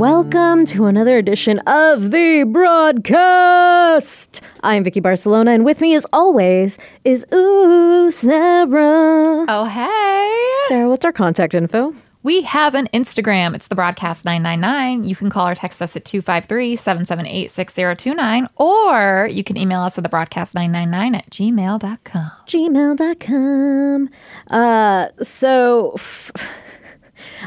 [0.00, 4.40] Welcome to another edition of the broadcast.
[4.62, 9.44] I'm Vicky Barcelona, and with me, as always, is Ooh Sara.
[9.46, 10.68] Oh, hey.
[10.68, 11.94] Sara, what's our contact info?
[12.22, 13.54] We have an Instagram.
[13.54, 15.04] It's the broadcast 999.
[15.04, 19.98] You can call or text us at 253 778 6029, or you can email us
[19.98, 22.30] at the broadcast 999 at gmail.com.
[22.46, 24.08] Gmail.com.
[24.48, 26.32] Uh, so f-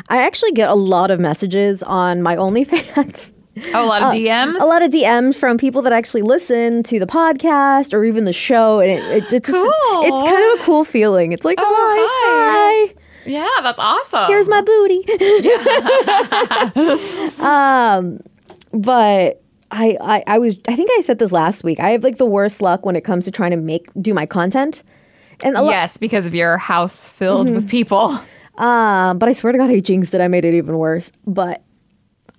[0.09, 3.31] I actually get a lot of messages on my OnlyFans.
[3.73, 4.59] Oh, a lot of DMs?
[4.59, 8.33] A lot of DMs from people that actually listen to the podcast or even the
[8.33, 10.01] show, and it, it just Cool.
[10.03, 11.31] it's kind of a cool feeling.
[11.33, 12.93] It's like, Oh, hi, hi.
[12.93, 13.29] hi.
[13.29, 14.25] yeah, that's awesome.
[14.27, 15.05] here's my booty.
[17.43, 18.19] um,
[18.73, 21.79] but I, I, I was, I think I said this last week.
[21.79, 24.25] I have like the worst luck when it comes to trying to make do my
[24.25, 24.83] content,
[25.43, 25.69] and a lot.
[25.71, 27.55] Yes, because of your house filled Mm-hmm.
[27.55, 28.17] with people.
[28.57, 30.21] Um, but I swear to God, I jinxed it.
[30.21, 31.11] I made it even worse.
[31.25, 31.63] But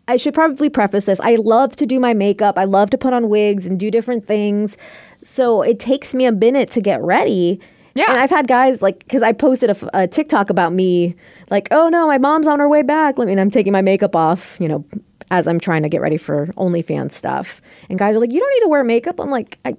[0.06, 1.18] I should probably preface this.
[1.20, 2.58] I love to do my makeup.
[2.58, 4.76] I love to put on wigs and do different things.
[5.22, 7.60] So it takes me a minute to get ready.
[7.94, 8.04] Yeah.
[8.08, 11.14] And I've had guys like, because I posted a TikTok about me,
[11.48, 13.18] like, oh no, my mom's on her way back.
[13.18, 14.84] Let me, and I'm taking my makeup off, you know,
[15.30, 17.62] as I'm trying to get ready for OnlyFans stuff.
[17.88, 19.18] And guys are like, you don't need to wear makeup.
[19.20, 19.76] I'm like, I,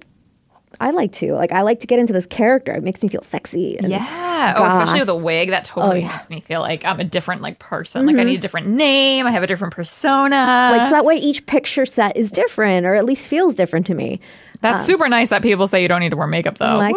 [0.80, 1.32] I like to.
[1.34, 2.72] Like, I like to get into this character.
[2.74, 3.78] It makes me feel sexy.
[3.78, 4.54] and Yeah.
[4.56, 5.00] Oh, especially goth.
[5.00, 5.50] with a wig.
[5.50, 6.06] That totally Oh, yeah.
[6.08, 6.16] Mm-hmm.
[6.16, 8.06] makes me feel like I'm a different like person.
[8.06, 9.26] Like I need a different name.
[9.26, 10.70] I have a different persona.
[10.72, 13.94] Like so that way each picture set is different or at least feels different to
[13.94, 14.20] me.
[14.60, 16.76] That's super nice that people say you don't need to wear makeup though.
[16.76, 16.94] Like.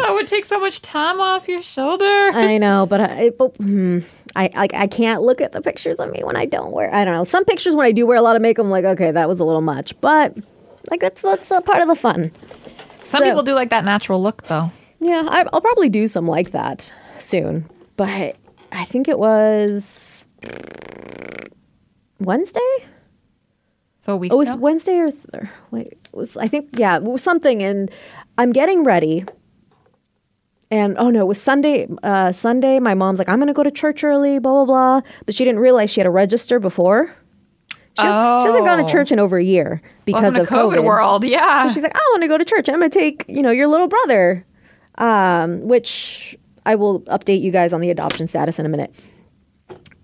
[0.00, 2.32] That would take so much time off your shoulders.
[2.34, 3.98] I know, but I but, hmm,
[4.36, 6.92] I like I can't look at the pictures of me when I don't wear.
[6.94, 7.24] I don't know.
[7.24, 9.40] Some pictures when I do wear a lot of makeup, I'm like, okay, that was
[9.40, 10.36] a little much, but
[10.90, 12.30] like that's that's a part of the fun.
[13.08, 14.70] Some So- people do like that natural look though.
[15.00, 18.36] Yeah, I, I'll probably do some like that soon, but
[18.72, 20.24] I think it was
[22.20, 22.60] Wednesday.
[24.00, 24.58] So a week It was ago?
[24.58, 27.90] Wednesday or th- wait, it was I think yeah, it was something and
[28.36, 29.24] I'm getting ready.
[30.70, 31.86] And oh no, it was Sunday.
[32.02, 35.10] Uh, Sunday, my mom's like, I'm gonna go to church early, blah blah blah.
[35.24, 37.14] But she didn't realize she had to register before.
[37.98, 38.88] She, has, she hasn't gone to Oh.
[38.88, 40.84] church in over a year because Welcome of to COVID, COVID.
[40.84, 41.24] world.
[41.24, 41.66] Yeah.
[41.66, 43.50] So she's like, I want to go to church, and I'm gonna take you know
[43.50, 44.44] your little brother,
[44.98, 48.94] um, which I will update you guys on the adoption status in a minute.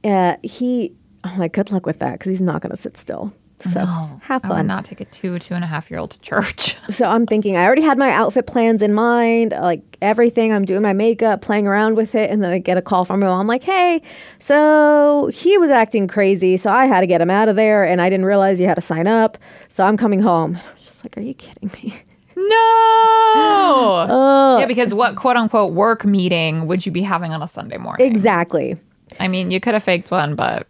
[0.03, 3.33] Uh, he, I'm like, good luck with that because he's not gonna sit still.
[3.73, 3.81] So
[4.23, 4.53] have fun.
[4.53, 6.77] I would not take a two, two and a half year old to church.
[6.91, 10.53] So I'm thinking I already had my outfit plans in mind, like everything.
[10.53, 13.23] I'm doing my makeup, playing around with it, and then I get a call from
[13.23, 13.31] him.
[13.31, 14.03] I'm like, "Hey,
[14.39, 18.03] so he was acting crazy, so I had to get him out of there, and
[18.03, 19.39] I didn't realize you had to sign up.
[19.71, 21.95] So I'm coming home." Just like, "Are you kidding me?"
[22.37, 24.57] no.
[24.61, 28.07] yeah, because what quote unquote work meeting would you be having on a Sunday morning?
[28.07, 28.77] Exactly.
[29.19, 30.67] I mean, you could have faked one, but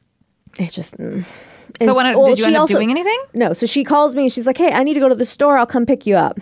[0.59, 0.97] It just.
[0.97, 1.25] mm.
[1.81, 3.19] So And- when well, oh, did you end up also- doing anything?
[3.35, 3.53] No.
[3.53, 5.59] So she calls me and she's like, "Hey, I need to go to the store.
[5.59, 6.39] I'll come pick you up."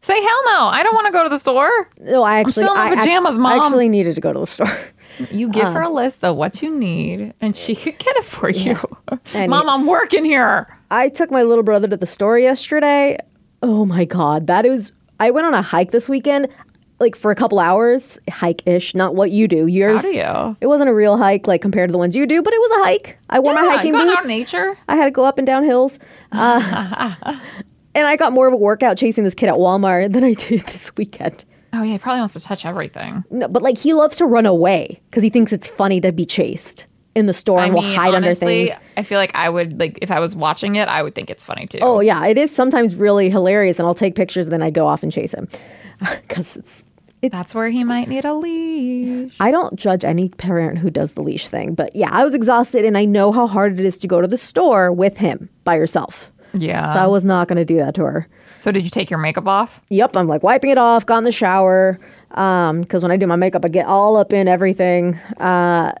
[0.00, 0.68] Say hell no.
[0.68, 1.70] I don't want to go to the store.
[1.98, 4.38] No, I actually, still in my I actu- pajamas, I actually needed to go to
[4.40, 4.78] the store.
[5.32, 8.24] You give her a um, list of what you need, and she could get it
[8.24, 8.78] for you.
[9.34, 10.68] And Mom, I'm working here.
[10.92, 13.18] I took my little brother to the store yesterday.
[13.60, 16.46] Oh my god, that is I went on a hike this weekend
[17.00, 19.66] like for a couple hours, hike ish, not what you do.
[19.66, 20.56] Yours How do you?
[20.60, 22.70] It wasn't a real hike like compared to the ones you do, but it was
[22.80, 23.18] a hike.
[23.30, 24.16] I wore my hiking boots.
[24.18, 24.76] out nature.
[24.88, 25.98] I had to go up and down hills.
[26.32, 27.14] Uh,
[27.94, 30.60] and I got more of a workout chasing this kid at Walmart than I did
[30.62, 31.44] this weekend.
[31.72, 33.24] Oh yeah, he probably wants to touch everything.
[33.30, 36.24] No, but like he loves to run away because he thinks it's funny to be
[36.24, 38.86] chased in the store I and will mean, hide honestly, under things.
[38.96, 41.44] I feel like I would like if I was watching it, I would think it's
[41.44, 41.78] funny too.
[41.82, 44.86] Oh yeah, it is sometimes really hilarious, and I'll take pictures and then I go
[44.86, 45.48] off and chase him
[46.00, 46.84] because it's
[47.22, 49.36] That's where he might need a leash.
[49.40, 52.84] I don't judge any parent who does the leash thing, but yeah, I was exhausted
[52.84, 55.76] and I know how hard it is to go to the store with him by
[55.76, 56.30] yourself.
[56.52, 56.92] Yeah.
[56.92, 58.28] So I was not going to do that to her.
[58.60, 59.80] So did you take your makeup off?
[59.90, 61.98] Yep, I'm like wiping it off, got in the shower.
[62.32, 65.14] Um, because when I do my makeup, I get all up in everything.
[65.38, 65.92] Uh,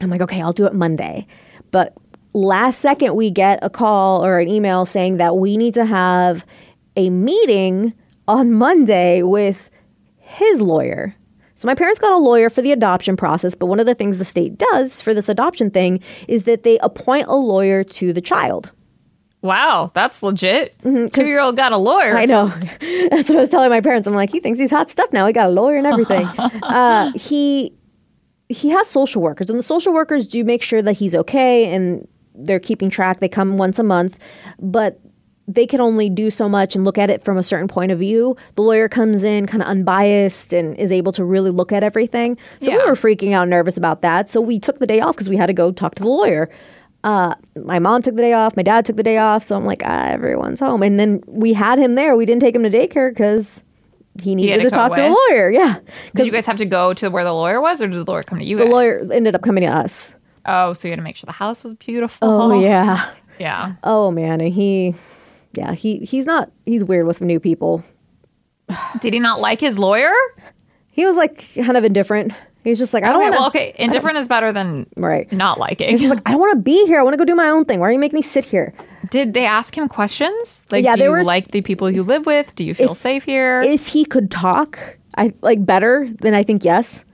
[0.00, 1.26] I'm like, okay, I'll do it Monday.
[1.70, 1.94] But
[2.32, 6.44] last second, we get a call or an email saying that we need to have
[6.96, 7.94] a meeting
[8.28, 9.70] on Monday with
[10.34, 11.14] his lawyer.
[11.54, 14.18] So my parents got a lawyer for the adoption process, but one of the things
[14.18, 18.20] the state does for this adoption thing is that they appoint a lawyer to the
[18.20, 18.72] child.
[19.44, 20.74] Wow, that's legit.
[20.82, 22.16] Two year old got a lawyer.
[22.16, 22.48] I know.
[23.10, 24.08] That's what I was telling my parents.
[24.08, 25.26] I'm like, he thinks he's hot stuff now.
[25.26, 26.26] He got a lawyer and everything.
[26.62, 27.76] uh, he
[28.48, 32.08] he has social workers, and the social workers do make sure that he's okay, and
[32.34, 33.20] they're keeping track.
[33.20, 34.18] They come once a month,
[34.58, 34.98] but
[35.46, 37.98] they can only do so much and look at it from a certain point of
[37.98, 38.36] view.
[38.54, 42.38] The lawyer comes in kind of unbiased and is able to really look at everything.
[42.60, 44.30] So we were freaking out, nervous about that.
[44.30, 46.48] So we took the day off because we had to go talk to the lawyer.
[47.02, 48.56] Uh, my mom took the day off.
[48.56, 49.44] My dad took the day off.
[49.44, 50.82] So I'm like, ah, everyone's home.
[50.82, 52.16] And then we had him there.
[52.16, 53.62] We didn't take him to daycare because
[54.22, 55.50] he needed to to, talk go to the lawyer.
[55.50, 55.80] Yeah.
[56.14, 58.22] Did you guys have to go to where the lawyer was, or did the lawyer
[58.22, 58.56] come to you?
[58.56, 58.72] The guys?
[58.72, 60.14] lawyer ended up coming to us.
[60.46, 62.26] Oh, so you had to make sure the house was beautiful.
[62.26, 63.10] Oh, yeah.
[63.38, 63.74] Yeah.
[63.82, 64.94] Oh man, and he,
[65.56, 67.82] yeah, he he's not he's weird with new people.
[69.00, 70.12] Did he not like his lawyer?
[70.90, 72.32] He was like kind of indifferent.
[72.62, 73.38] He was just like, I don't Okay, want to.
[73.40, 73.74] well, okay.
[73.78, 75.30] Indifferent is better than Right.
[75.30, 75.98] not liking.
[75.98, 76.98] He's like, I don't want to be here.
[76.98, 77.78] I want to go do my own thing.
[77.78, 78.72] Why are you making me sit here?
[79.10, 80.64] Did they ask him questions?
[80.70, 82.54] Like, Yeah, do you was- like the people you live with?
[82.54, 83.60] Do you feel If- safe here?
[83.60, 84.78] If he could talk,
[85.18, 86.08] I like better.
[86.22, 87.04] Then I think yes,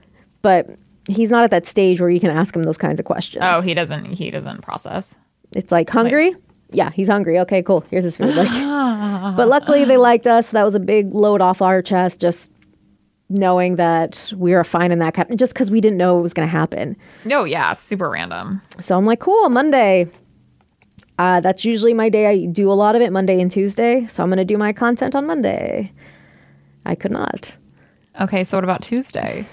[0.41, 0.69] but
[1.09, 3.43] he's not at that stage where you can ask him those kinds of questions.
[3.45, 4.05] oh, he doesn't.
[4.05, 5.15] He doesn't process.
[5.53, 6.33] It's like hungry.
[6.71, 7.39] Yeah, he's hungry.
[7.39, 7.83] Okay, cool.
[7.89, 8.35] Here's his food.
[8.35, 8.47] Like,
[9.37, 10.51] but luckily they liked us.
[10.51, 12.21] That was a big load off our chest.
[12.21, 12.51] Just
[13.29, 15.37] knowing that we were fine in that kind.
[15.37, 16.95] Just because we didn't know it was going to happen.
[17.25, 18.61] No, yeah, super random.
[18.79, 19.49] So I'm like, cool.
[19.49, 20.07] Monday.
[21.19, 22.25] Uh, that's usually my day.
[22.27, 24.07] I do a lot of it Monday and Tuesday.
[24.07, 25.91] So I'm going to do my content on Monday.
[26.85, 27.53] I could not.
[28.19, 29.45] Okay, so what about Tuesday?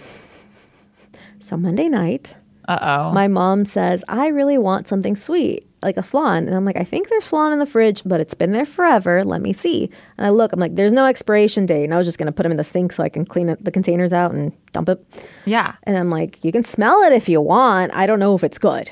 [1.40, 2.36] So Monday night,
[2.66, 3.12] Uh oh.
[3.12, 6.46] my mom says, I really want something sweet, like a flan.
[6.46, 9.24] And I'm like, I think there's flan in the fridge, but it's been there forever.
[9.24, 9.90] Let me see.
[10.16, 11.84] And I look, I'm like, there's no expiration date.
[11.84, 13.48] And I was just going to put them in the sink so I can clean
[13.48, 15.04] it, the containers out and dump it.
[15.44, 15.74] Yeah.
[15.84, 17.94] And I'm like, you can smell it if you want.
[17.94, 18.90] I don't know if it's good.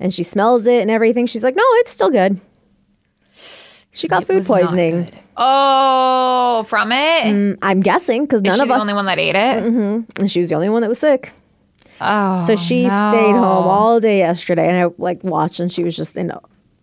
[0.00, 1.26] And she smells it and everything.
[1.26, 2.40] She's like, no, it's still good.
[3.90, 5.10] She got It food poisoning.
[5.36, 7.24] Oh, from it?
[7.24, 9.62] Mm, I'm guessing because none she of the only one that ate it?
[9.62, 11.32] and she was the only one that was sick.
[12.00, 13.10] Oh, So she no.
[13.10, 16.32] stayed home all day yesterday, and I like watched, and she was just in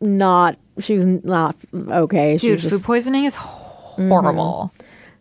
[0.01, 0.57] not.
[0.79, 2.35] She was not okay.
[2.38, 4.73] Dude, was just, food poisoning is horrible.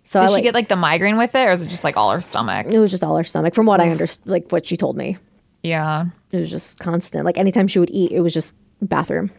[0.03, 1.85] so Did I she like, get like the migraine with it, or is it just
[1.85, 2.67] like all her stomach?
[2.69, 5.17] it was just all her stomach, from what I understood, like what she told me.
[5.63, 7.25] Yeah, It was just constant.
[7.25, 8.53] Like anytime she would eat, it was just
[8.83, 9.31] bathroom.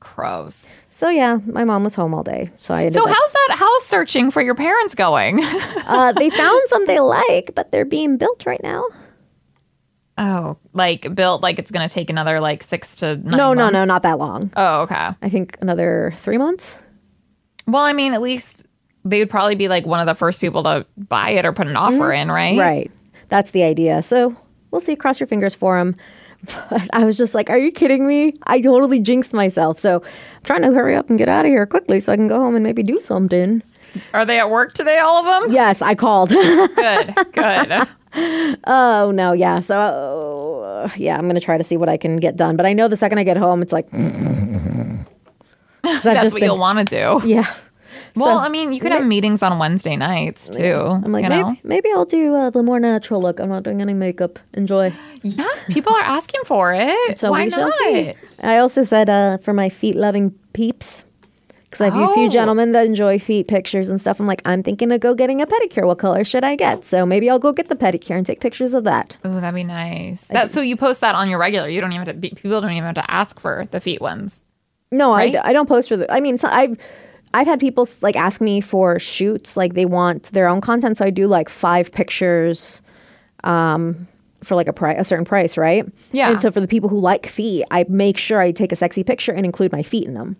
[0.00, 0.70] Crows.
[0.90, 2.50] So yeah, my mom was home all day.
[2.58, 5.40] So I So up, how's that house searching for your parents going?
[5.86, 8.84] uh, they found some they like, but they're being built right now.
[10.18, 13.36] Oh, like built like it's gonna take another like six to nine.
[13.36, 14.50] no, no, no, not that long.
[14.56, 15.10] Oh, okay.
[15.22, 16.76] I think another three months.
[17.66, 18.66] Well, I mean, at least
[19.04, 21.66] they would probably be like one of the first people to buy it or put
[21.68, 22.50] an offer in, right?
[22.50, 22.60] Mm-hmm.
[22.60, 22.90] Right.
[23.28, 24.02] That's the idea.
[24.02, 24.36] So
[24.70, 24.96] we'll see.
[24.96, 25.94] Cross your fingers for them.
[26.70, 28.32] But I was just like, are you kidding me?
[28.44, 29.80] I totally jinxed myself.
[29.80, 32.28] So I'm trying to hurry up and get out of here quickly so I can
[32.28, 33.60] go home and maybe do something.
[34.14, 34.98] Are they at work today?
[35.00, 35.52] All of them?
[35.52, 36.28] Yes, I called.
[36.30, 37.88] Good, good.
[38.14, 39.32] Oh, no.
[39.32, 39.60] Yeah.
[39.60, 42.56] So, uh, yeah, I'm going to try to see what I can get done.
[42.56, 43.90] But I know the second I get home, it's like
[45.82, 47.28] That's what been- you'll want to do.
[47.28, 47.46] Yeah.
[48.14, 51.00] Well, So- I mean, you could have meetings on Wednesday nights too.
[51.04, 51.56] I'm like, you maybe, know?
[51.64, 53.38] maybe I'll do uh, the more natural look.
[53.40, 54.38] I'm not doing any makeup.
[54.54, 54.92] Enjoy.
[55.22, 57.18] Yeah, people are asking for it.
[57.18, 57.72] So Why not?
[58.42, 61.04] I also said uh, for my feet loving peeps,
[61.70, 62.28] because I have a few Oh.
[62.30, 64.20] gentlemen that enjoy feet pictures and stuff.
[64.20, 65.86] I'm like, I'm thinking of go getting a pedicure.
[65.86, 66.84] What color should I get?
[66.84, 69.18] So maybe I'll go get the pedicure and take pictures of that.
[69.24, 70.26] Oh, that'd be nice.
[70.28, 71.68] That, so you post that on your regular.
[71.68, 72.20] You don't even have to.
[72.20, 74.42] Be, people don't even have to ask for the feet ones.
[74.90, 75.36] No, Right?
[75.36, 76.10] I, I don't post for the.
[76.10, 76.76] I mean, so I've
[77.34, 80.96] I've had people like ask me for shoots, like they want their own content.
[80.96, 82.80] So I do like five pictures,
[83.44, 84.08] um,
[84.42, 85.84] for like a price, a certain price, right?
[86.12, 86.30] Yeah.
[86.30, 89.04] And so for the people who like feet, I make sure I take a sexy
[89.04, 90.36] picture and include my feet in them.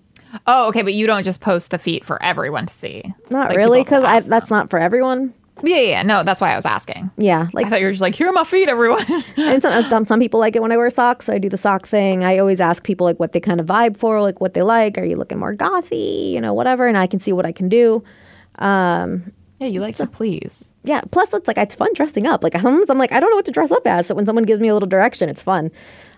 [0.47, 3.03] Oh, okay, but you don't just post the feet for everyone to see.
[3.31, 5.35] Not Like, really, because that's not for everyone.
[5.63, 6.03] Yeah, yeah.
[6.03, 7.11] No, that's why I was asking.
[7.17, 9.05] Yeah, like I thought you were just like, here are my feet, everyone.
[9.37, 11.27] and some, some some people like it when I wear socks.
[11.27, 12.23] So I do the sock thing.
[12.25, 14.99] I always ask people like what they kind of vibe for, like what they like.
[14.99, 17.69] Are you looking more gothy, you know, whatever, and I can see what I can
[17.69, 18.05] do.
[18.61, 20.73] Um, Yeah, you like to please.
[20.85, 21.01] Yeah.
[21.11, 22.45] Plus, it's like it's fun dressing up.
[22.45, 24.07] Like sometimes I'm like I don't know what to dress up as.
[24.07, 25.71] So when someone gives me a little direction, it's fun.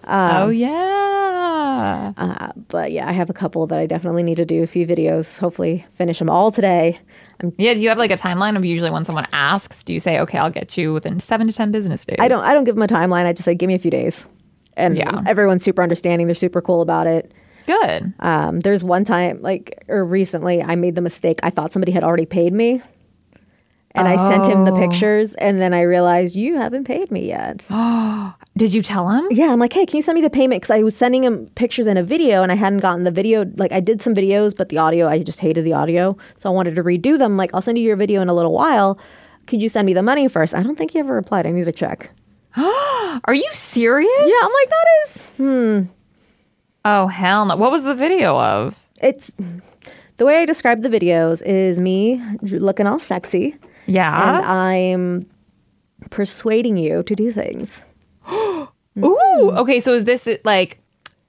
[0.07, 2.13] oh yeah.
[2.17, 4.87] Uh, but yeah, I have a couple that I definitely need to do a few
[4.87, 5.39] videos.
[5.39, 6.99] Hopefully, finish them all today.
[7.41, 10.01] I'm, Yeah, do you have like a timeline of usually when someone asks, do you
[10.01, 12.17] say, okay, I'll get you within seven to 10 business days?
[12.19, 12.45] I don't.
[12.45, 13.25] I don't give them a timeline.
[13.27, 14.27] I just say, give me a few days.
[14.77, 15.23] And Yeah.
[15.27, 16.27] everyone's super understanding.
[16.27, 17.33] They're super cool about it.
[17.67, 18.13] Good.
[18.21, 21.39] Um, there's one time, like, or recently, I made the mistake.
[21.43, 22.83] I thought somebody had already paid me.
[23.95, 24.79] And I sent him the Oh.
[24.79, 27.67] pictures, and then I realized you haven't paid me yet.
[28.57, 29.27] Did you tell him?
[29.33, 30.63] yeah, I'm like, hey, can you send me the payment?
[30.63, 33.45] Because I was sending him pictures and a video, and I hadn't gotten the video.
[33.57, 36.53] Like, I did some videos, but the audio, I just hated the audio, so I
[36.53, 37.37] wanted to redo them.
[37.37, 38.97] Like, I'll send you your video in a little while.
[39.49, 40.55] Could you send me the money first?
[40.55, 41.47] I don't think he ever replied.
[41.47, 42.11] I need to check.
[42.57, 44.11] Are you serious?
[44.21, 45.81] Yeah, I'm like, that is Hmm.
[46.85, 47.57] Oh, hell no.
[47.57, 48.87] What was the video of?
[49.03, 49.33] it's
[50.19, 53.57] the way I describe the videos is me looking all sexy.
[54.37, 55.31] And I'm
[56.11, 57.83] persuading you to do things.
[58.33, 58.69] Ooh.
[58.99, 60.81] Okay, so is this like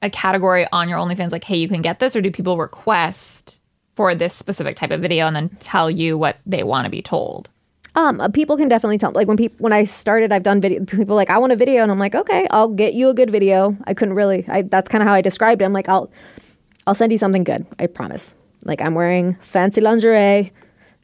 [0.02, 1.32] a category on your OnlyFans?
[1.32, 3.60] Like, hey, you can get this, or do people request
[3.96, 7.02] for this specific type of video and then tell you what they want to be
[7.02, 7.50] told?
[7.96, 9.12] Um, uh, people can definitely tell.
[9.12, 10.84] Like when people when I started, I've done video.
[10.86, 13.30] People like I want a video, and I'm like, okay, I'll get you a good
[13.30, 13.76] video.
[13.86, 14.46] I couldn't really.
[14.48, 15.66] I that's kind of how I described it.
[15.66, 16.10] I'm like, I'll
[16.88, 17.66] I'll send you something good.
[17.80, 18.34] I promise.
[18.64, 20.54] Like I'm wearing fancy lingerie,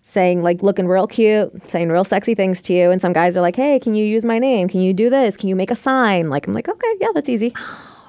[0.10, 2.92] saying like looking real cute, saying real sexy things to you.
[2.92, 4.70] And some guys are like, hey, can you use my name?
[4.70, 5.36] Can you do this?
[5.36, 6.30] Can you make a sign?
[6.30, 7.54] Like I'm like, okay, yeah, that's easy.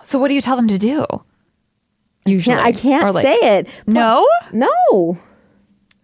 [0.04, 1.04] So, what do you tell them to do?
[2.24, 3.68] Usually, Yeah, I can't like- say it.
[3.86, 4.26] No.
[4.52, 5.18] No.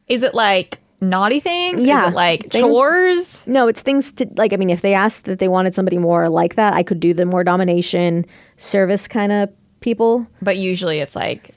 [0.09, 1.83] Is it like naughty things?
[1.83, 3.47] Yeah, Is it like things- chores?
[3.47, 4.53] No, it's things to like.
[4.53, 7.15] I mean, if they asked that they wanted somebody more like that, I could do
[7.15, 8.27] the more domination,
[8.59, 9.49] service kind of
[9.81, 10.27] people.
[10.43, 11.53] But usually, it's like,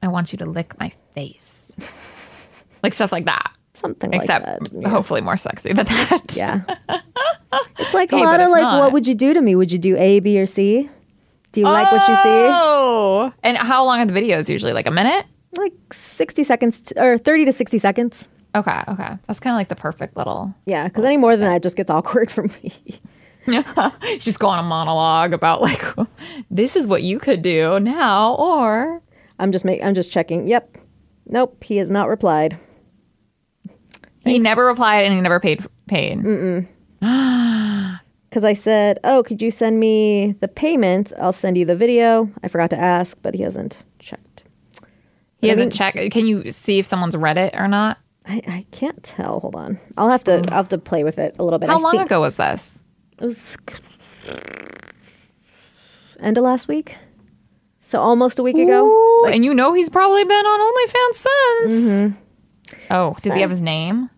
[0.00, 1.63] I want you to lick my face,
[2.84, 3.50] like stuff like that.
[3.72, 4.82] Something Except like that.
[4.82, 4.88] Yeah.
[4.88, 6.36] hopefully more sexy than that.
[6.36, 6.60] Yeah.
[7.78, 9.56] it's like a Hey, lot of like, not- what would you do to me?
[9.56, 10.88] Would you do A, B, or C?
[11.50, 12.48] Do you like what you see?
[12.52, 13.32] Oh.
[13.42, 14.72] And how long are the videos usually?
[14.72, 15.26] Like a minute?
[15.56, 18.28] Like 60 seconds to, or 30 to 60 seconds.
[18.56, 19.18] Okay, okay.
[19.26, 20.54] That's kind of like the perfect little.
[20.66, 22.72] Yeah, because any more than that just gets awkward for me.
[24.20, 25.82] Just go on a monologue about like,
[26.50, 29.02] this is what you could do now, or
[29.38, 30.48] I'm just make, I'm just checking.
[30.48, 30.78] Yep.
[31.26, 31.62] Nope.
[31.62, 32.58] He has not replied.
[34.24, 35.64] He never replied and he never paid.
[35.86, 36.22] Paid.
[37.00, 41.12] Because I said, oh, could you send me the payment?
[41.20, 42.30] I'll send you the video.
[42.42, 44.44] I forgot to ask, but he hasn't checked.
[45.38, 45.98] He hasn't checked.
[46.10, 47.98] Can you see if someone's read it or not?
[48.26, 49.40] I, I can't tell.
[49.40, 49.78] Hold on.
[49.98, 50.44] I'll have to oh.
[50.48, 51.68] I'll have to play with it a little bit.
[51.68, 52.82] How I long think ago was this?
[53.18, 53.56] It was
[56.20, 56.96] end of last week.
[57.80, 58.86] So almost a week ago.
[58.86, 62.02] Ooh, and you know he's probably been on OnlyFans since.
[62.02, 62.84] Mm-hmm.
[62.90, 64.08] Oh, does he have his name?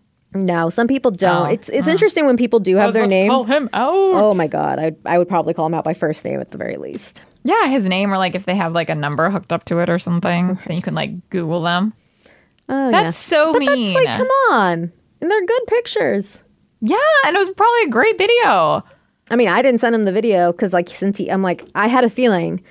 [0.45, 1.47] No, some people don't.
[1.47, 1.91] Oh, it's it's oh.
[1.91, 3.29] interesting when people do have their name.
[3.29, 3.91] Call him out.
[3.93, 6.57] Oh my god, I I would probably call him out by first name at the
[6.57, 7.21] very least.
[7.43, 9.89] Yeah, his name, or like if they have like a number hooked up to it
[9.89, 11.93] or something, then you can like Google them.
[12.69, 13.37] Oh, That's yeah.
[13.37, 13.93] so but mean.
[13.93, 14.91] That's like, come on,
[15.21, 16.43] and they're good pictures.
[16.81, 18.83] Yeah, and it was probably a great video.
[19.29, 21.87] I mean, I didn't send him the video because, like, since he, I'm like, I
[21.87, 22.63] had a feeling.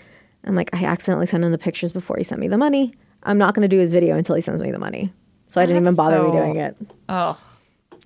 [0.44, 2.94] I'm like, I accidentally sent him the pictures before he sent me the money.
[3.24, 5.12] I'm not going to do his video until he sends me the money.
[5.48, 6.76] So I didn't even bother so- redoing it.
[7.08, 7.36] Ugh.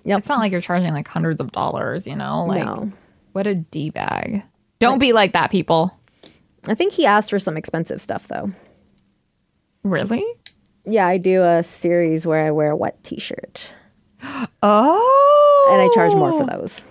[0.03, 0.17] Yep.
[0.19, 2.45] It's not like you're charging like hundreds of dollars, you know?
[2.45, 2.91] Like, No.
[3.33, 4.43] what a D bag.
[4.79, 5.97] Don't be like that, people.
[6.67, 8.51] I think he asked for some expensive stuff, though.
[9.83, 10.23] Really?
[10.85, 13.73] Yeah, I do a series where I wear a wet T-shirt,
[14.63, 15.69] Oh.
[15.71, 16.81] and I charge more for those.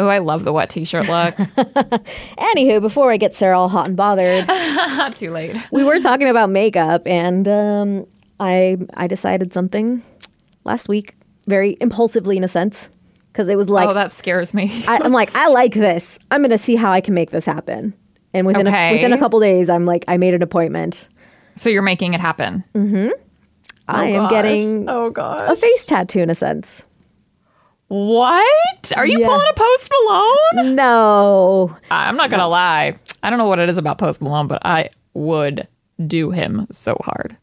[0.00, 1.34] Oh, I love the wet t shirt look.
[2.38, 4.48] Anywho, before I get Sara all hot and bothered,
[5.16, 5.56] too late.
[5.72, 8.06] we were talking about makeup, and um,
[8.38, 10.04] I I decided something
[10.62, 11.14] last week,
[11.48, 12.88] very impulsively in a sense,
[13.32, 14.84] because it was like oh, that scares me.
[14.86, 16.18] I, I'm like, I like this.
[16.30, 17.94] I'm gonna see how I can make this happen.
[18.34, 18.90] And within Okay.
[18.90, 21.08] a, within a couple days, I'm like, I made an appointment.
[21.56, 22.62] so you're making it happen.
[22.74, 23.08] mm-hmm
[23.90, 24.30] I am gosh.
[24.30, 26.84] getting Oh, god a face tattoo in a sense.
[27.88, 28.92] What?
[28.96, 29.28] Are you Yeah.
[29.28, 30.74] pulling a Post Malone?
[30.76, 32.94] No, I'm not going to lie.
[33.22, 35.66] I don't know what it is about Post Malone, but I would
[36.06, 37.36] do him so hard.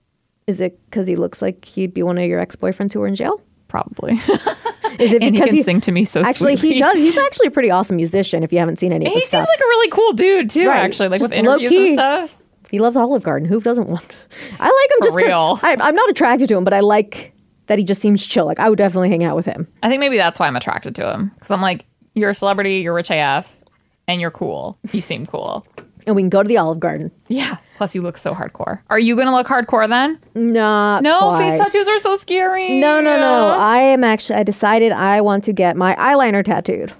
[0.47, 3.07] is it because he looks like he'd be one of your ex boyfriends who were
[3.07, 3.41] in jail?
[3.75, 4.13] Probably.
[4.99, 6.75] Is it and he because can sing to me so Actually, sweetly.
[6.75, 6.95] he does.
[6.95, 8.41] He's actually a pretty awesome musician.
[8.41, 10.69] If you haven't seen any of He seems stuff, like a really cool dude too.
[10.69, 10.79] Right.
[10.79, 11.87] Actually, like with interviews low-key.
[11.89, 12.37] and stuff.
[12.71, 13.49] he loves Olive Garden.
[13.49, 14.15] Who doesn't want?
[14.57, 15.59] I like him For just real.
[15.61, 17.33] I, I'm not attracted to him, but I like
[17.67, 18.45] that he just seems chill.
[18.45, 19.67] Like I would definitely hang out with him.
[19.83, 22.75] I think maybe that's why I'm attracted to him because I'm like, you're a celebrity,
[22.75, 23.59] you're rich AF,
[24.07, 24.77] and you're cool.
[24.93, 25.67] You seem cool.
[26.07, 27.11] And we can go to the Olive Garden.
[27.27, 27.57] Yeah.
[27.75, 28.79] Plus, you look so hardcore.
[28.89, 30.17] Are you gonna look hardcore then?
[30.33, 32.79] Not No, face tattoos are so scary.
[32.79, 33.49] No, no, no.
[33.49, 34.37] I am actually.
[34.39, 36.93] I decided I want to get my eyeliner tattooed.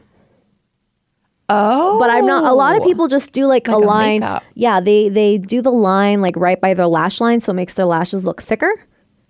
[1.48, 2.44] Oh, but I'm not.
[2.44, 4.20] A lot of people just do like, Like a a line.
[4.22, 4.44] makeup.
[4.56, 7.76] yeah, they they do the line like right by their lash line, so it makes
[7.76, 8.74] their lashes look thicker,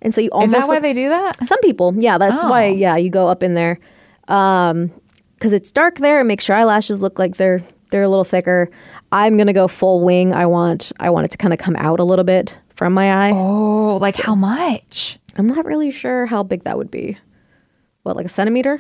[0.02, 1.46] and so you almost Is that why look- they do that?
[1.46, 2.70] Some people, yeah, that's why.
[2.70, 2.74] Oh.
[2.74, 3.80] Yeah, you go up in there,
[4.30, 4.92] um,
[5.36, 6.22] because it's dark there.
[6.22, 7.62] It makes your eyelashes look like they're
[7.92, 8.72] they're a little thicker.
[9.16, 10.34] I'm gonna go full wing.
[10.34, 13.30] I want I want it to kind of come out a little bit from my
[13.30, 13.32] eye.
[13.34, 15.18] Oh, like how much?
[15.38, 17.18] I'm not really sure how big that would be.
[18.04, 18.78] What, like a centimeter?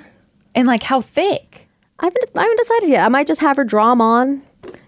[0.54, 1.70] And like how thick?
[2.00, 3.06] I haven't I haven't decided yet.
[3.06, 4.42] I might just have her draw them on.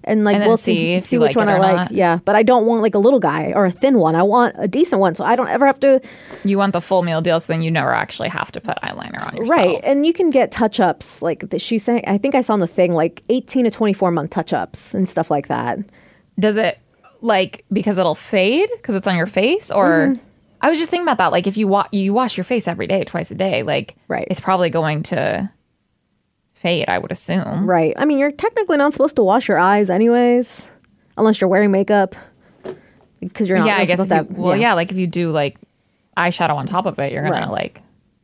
[0.08, 1.76] And like And we'll see see see which like one I like.
[1.76, 1.92] not.
[1.92, 4.16] Yeah, but I don't want like a little guy or a thin one.
[4.16, 6.02] I want a decent one, so I don't ever have to.
[6.44, 9.22] You want the full meal deal, so then you never actually have to put eyeliner
[9.28, 9.58] on yourself.
[9.58, 12.06] Right, and you can get touch ups like the, she's saying.
[12.08, 14.94] I think I saw on the thing like eighteen to twenty four month touch ups
[14.94, 15.78] and stuff like that.
[16.40, 16.80] Does it
[17.22, 20.24] like because it'll fade because it's on your face, or Mm-hmm.
[20.60, 21.32] I was just thinking about that.
[21.32, 24.28] Like if you wa- you wash your face every day, twice a day, like Right.
[24.32, 25.48] it's probably going to
[26.58, 26.90] fade.
[26.90, 27.70] I would assume.
[27.70, 27.94] Right.
[27.98, 30.68] I mean, you're technically not supposed to wash your eyes anyways,
[31.18, 32.16] unless you're wearing makeup.
[33.20, 33.68] Because you're not.
[33.68, 34.00] yeah, I really guess.
[34.00, 34.74] If supposed you, to, well, yeah.
[34.74, 35.58] like if you do like
[36.16, 37.50] eyeshadow on top of it, you're gonna Right.
[37.50, 37.82] like,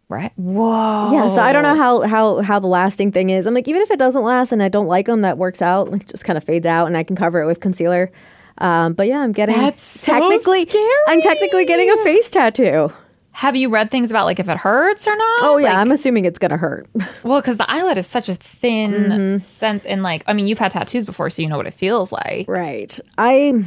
[0.09, 0.31] right?
[0.35, 1.11] Whoa.
[1.11, 3.47] Yeah, so I don't know how how how the lasting thing is.
[3.47, 5.91] I'm like, even if it doesn't last and I don't like them, that works out.
[5.91, 8.11] Like, just kind of fades out, and I can cover it with concealer.
[8.59, 10.67] Um, but yeah, I'm getting That's so technically.
[11.07, 12.93] I'm technically getting a face tattoo.
[13.33, 15.39] Have you read things about like if it hurts or not?
[15.41, 16.87] Oh yeah, Like, I'm assuming it's gonna hurt.
[17.23, 19.37] well, because the eyelid is such a thin Mm-hmm.
[19.37, 22.11] sense, and like, I mean, you've had tattoos before, so you know what it feels
[22.11, 22.47] like.
[22.47, 22.97] right.
[23.17, 23.63] I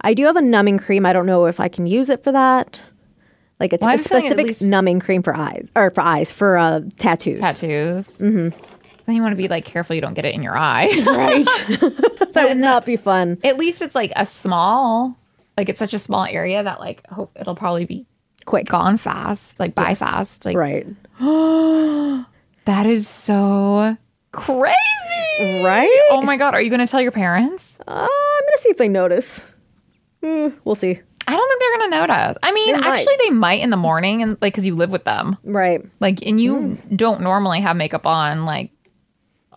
[0.00, 1.04] I do have a numbing cream.
[1.04, 2.82] I don't know if I can use it for that.
[3.60, 6.80] Like it's Well, a specific least- numbing cream for eyes or for eyes for uh,
[6.96, 7.40] tattoos.
[7.40, 8.16] Tattoos.
[8.18, 8.58] Mm-hmm.
[9.04, 10.86] Then you want to be like careful you don't get it in your eye.
[11.06, 11.46] Right.
[12.18, 13.36] But that would not be fun.
[13.44, 15.18] At least it's like a small,
[15.58, 18.06] like it's such a small area that like hope it'll probably be
[18.50, 18.66] Quick.
[18.66, 20.44] gone fast, like buy fast.
[20.44, 20.86] Like Right.
[22.64, 23.96] that is so
[24.32, 24.74] crazy.
[25.64, 25.88] Right.
[26.10, 27.78] Oh my god, are you gonna tell your parents?
[27.86, 29.40] Uh, I'm gonna see if they notice.
[30.22, 30.98] Hmm, we'll see.
[31.26, 32.36] I don't think they're gonna notice.
[32.42, 32.98] I mean, They might.
[32.98, 35.84] actually, they might in the morning, and like because you live with them, Right.
[36.00, 36.96] like, and you Mm.
[36.96, 38.70] don't normally have makeup on like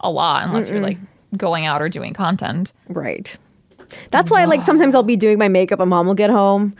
[0.01, 0.97] a lot unless you're like
[1.35, 2.71] going out or doing content.
[2.87, 3.35] Right.
[4.11, 6.75] That's why, like, sometimes I'll be doing my makeup and mom will get home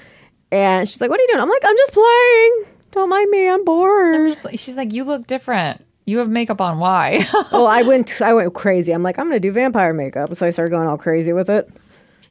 [0.53, 1.41] and she's like, What are you doing?
[1.41, 2.65] I'm like, I'm just playing.
[2.91, 3.49] Don't mind me.
[3.49, 4.15] I'm bored.
[4.15, 5.83] I'm just, she's like, you look different.
[6.05, 6.79] You have makeup on.
[6.79, 7.25] Why?
[7.51, 8.91] well, I went I went crazy.
[8.93, 10.35] I'm like, I'm going to do vampire makeup.
[10.35, 11.67] So I started going all crazy with it.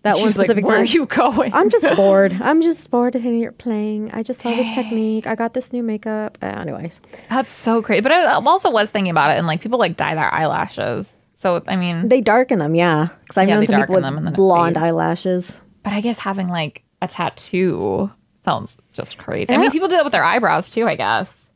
[0.02, 0.82] That one She's like, specific where time.
[0.82, 1.54] are you going?
[1.54, 2.36] I'm just bored.
[2.42, 4.10] I'm just bored of you're playing.
[4.12, 5.26] I just saw this technique.
[5.28, 6.38] I got this new makeup.
[6.42, 8.00] Uh, anyways, That's so crazy.
[8.02, 11.16] But I also was thinking about it, and like people like dye their eyelashes.
[11.34, 13.08] So I mean, they darken them, yeah.
[13.22, 14.84] Because I've Yeah, known some people darken them and with blonde fades.
[14.86, 15.60] eyelashes.
[15.84, 19.52] but I guess having like a tattoo sounds just crazy.
[19.52, 20.86] I mean, I- people do that with their eyebrows too.
[20.88, 21.50] I guess,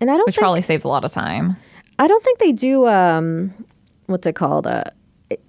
[0.00, 1.56] And I don't which think probably saves a lot of time.
[1.98, 2.86] I don't think they do.
[2.88, 3.52] Um,
[4.06, 4.66] what's it called?
[4.66, 4.84] Uh,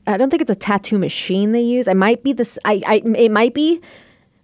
[0.08, 1.88] I don't think it's a tattoo machine they use.
[1.88, 2.60] I might be this.
[2.66, 3.82] I, I it might be,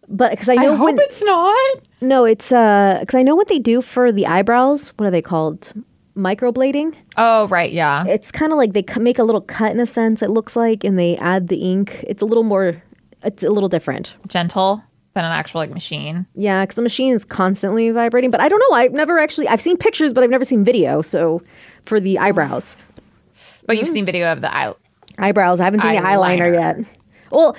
[0.08, 1.76] but because I I know hope when it's not.
[2.02, 4.90] no, it's uh because I know what they do for the eyebrows.
[4.98, 5.74] What are they called?
[6.18, 6.96] Microblading.
[7.18, 8.04] Oh right, yeah.
[8.06, 10.22] It's kind of like they make a little cut in a sense.
[10.22, 12.04] It looks like, and they add the ink.
[12.08, 12.82] It's a little more.
[13.24, 14.16] It's a little different.
[14.28, 14.84] Gentle
[15.20, 16.26] than an actual like machine.
[16.34, 18.32] Yeah, because the machine is constantly vibrating.
[18.32, 18.76] But I don't know.
[18.76, 19.48] I've never actually.
[19.48, 21.02] I've seen pictures, but I've never seen video.
[21.02, 21.42] So
[21.86, 22.78] for the eyebrows.
[23.66, 24.74] But you've seen video of the eye.
[25.18, 25.60] eyebrows.
[25.60, 26.80] I haven't seen the eyeliner Eyeliner.
[26.80, 26.96] yet.
[27.32, 27.56] Well,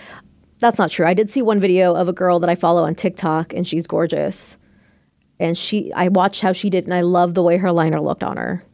[0.58, 1.06] that's not true.
[1.06, 3.86] I did see one video of a girl that I follow on TikTok, and she's
[3.86, 4.56] gorgeous.
[5.38, 8.22] And she, I watched how she did, and I love the way her liner looked
[8.22, 8.64] on her.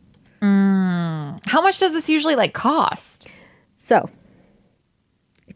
[0.42, 1.46] Mm.
[1.46, 3.28] How much does this usually like cost?
[3.76, 4.08] So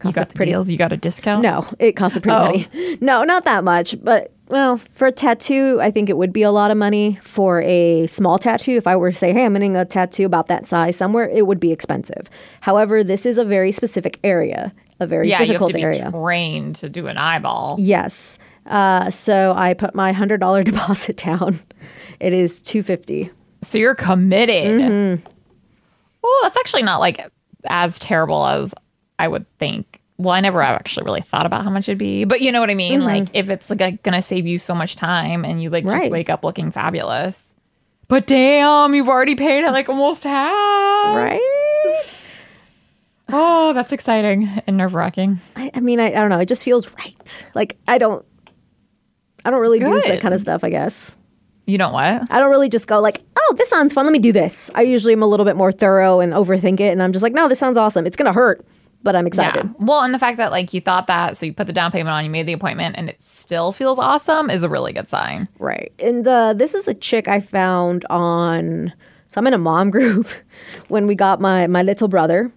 [0.03, 0.51] You got pretty.
[0.51, 0.69] deals.
[0.71, 1.41] You got a discount.
[1.43, 2.45] No, it costs a pretty Oh.
[2.45, 2.97] money.
[3.01, 6.51] No, not that much, but well, for a tattoo, I think it would be a
[6.51, 7.19] lot of money.
[7.23, 10.47] For a small tattoo, if I were to say, "Hey, I'm getting a tattoo about
[10.47, 12.29] that size somewhere," it would be expensive.
[12.59, 15.83] However, this is a very specific area, a very Yeah, you have difficult to be
[15.83, 16.11] area.
[16.11, 17.77] trained to do an eyeball.
[17.79, 18.37] Yes.
[18.65, 21.59] Uh, so I put my hundred dollar deposit down.
[22.19, 23.31] It is two fifty.
[23.61, 24.81] So you're committed.
[24.81, 25.23] Mm-hmm.
[26.23, 27.25] Well, that's actually not like
[27.69, 28.73] as terrible as
[29.21, 30.01] I would think.
[30.17, 32.69] Well, I never actually really thought about how much it'd be, but you know what
[32.69, 33.01] I mean.
[33.01, 36.03] Like if it's like going to save you so much time and you like just
[36.03, 36.11] Mm-hmm.
[36.11, 37.53] Wake up looking fabulous.
[38.07, 41.15] But damn, you've already paid it like almost half.
[41.15, 41.39] Right?
[43.29, 45.39] Oh, that's exciting and nerve wracking.
[45.55, 46.39] I, I mean, I, I don't know.
[46.39, 47.45] It just feels right.
[47.55, 48.25] Like I don't.
[49.45, 50.63] I don't really do that kind of stuff.
[50.63, 51.15] I guess
[51.65, 52.29] You know what?
[52.29, 54.05] I don't really just go like, "Oh, this sounds fun.
[54.05, 56.91] Let me do this." I usually am a little bit more thorough and overthink it,
[56.91, 58.05] and I'm just like, "No, this sounds awesome.
[58.05, 58.63] It's gonna hurt,
[59.03, 59.63] but I'm excited.
[59.65, 59.71] Yeah.
[59.79, 62.13] Well, and the fact that like you thought that, so you put the down payment
[62.13, 65.47] on, you made the appointment, and it still feels awesome is a really good sign.
[65.59, 65.91] Right.
[65.99, 68.93] And uh, this is a chick I found on.
[69.27, 70.27] So I'm in a mom group.
[70.87, 72.51] when we got my my little brother,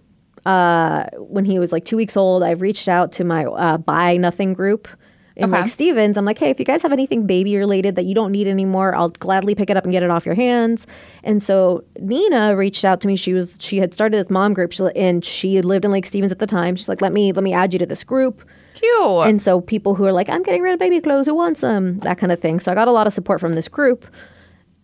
[0.45, 4.17] uh, when he was like two weeks old, I reached out to my uh, buy
[4.17, 4.87] nothing group
[5.35, 5.61] in Okay.
[5.63, 6.17] Lake Stevens.
[6.17, 8.95] I'm like, hey, if you guys have anything baby related that you don't need anymore,
[8.95, 10.87] I'll gladly pick it up and get it off your hands.
[11.23, 13.15] And so Nina reached out to me.
[13.15, 16.31] She was she had started this mom group, and she had lived in Lake Stevens
[16.31, 16.75] at the time.
[16.75, 18.47] She's like, let me let me add you to this group.
[18.73, 19.27] Cute.
[19.27, 21.99] And so people who are like, I'm getting rid of baby clothes, who wants them?
[21.99, 22.59] That kind of thing.
[22.59, 24.05] So I got a lot of support from this group.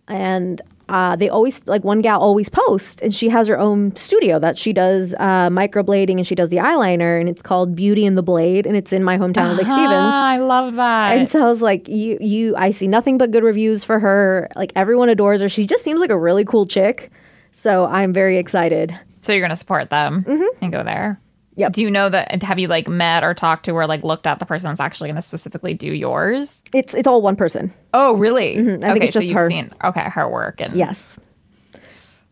[0.08, 4.38] And uh, they always, like one gal always posts, and she has her own studio
[4.38, 8.14] that she does uh, microblading and she does the eyeliner, and it's called Beauty in
[8.14, 9.92] the Blade, and it's in my hometown of Lake Stevens.
[9.92, 11.16] Ah, I love that.
[11.16, 14.48] And so I was like, you, you, I see nothing but good reviews for her.
[14.56, 15.48] Like everyone adores her.
[15.48, 17.10] She just seems like a really cool chick.
[17.52, 18.98] So I'm very excited.
[19.20, 20.24] so you're gonna support them
[20.60, 21.20] and go there.
[21.52, 21.60] Mm-hmm.
[21.60, 21.72] Yep.
[21.72, 22.42] Do you know that?
[22.42, 25.10] Have you like met or talked to or like looked at the person that's actually
[25.10, 26.62] gonna specifically do yours?
[26.74, 27.72] It's it's all one person.
[27.94, 28.56] Oh, really?
[28.56, 28.84] Mm-hmm.
[28.84, 29.48] I think okay, it's so just you've her.
[29.50, 31.18] seen okay her work and Yes.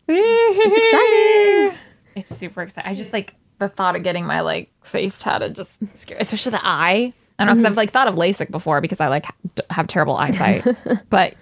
[0.07, 1.79] it's exciting.
[2.15, 2.91] It's super exciting.
[2.91, 6.61] I just like the thought of getting my like face tatted just scary, especially the
[6.65, 7.13] eye.
[7.39, 7.71] I don't know because Mm-hmm.
[7.71, 9.35] I've like thought of LASIK before because I like ha-
[9.69, 10.65] have terrible eyesight,
[11.09, 11.35] but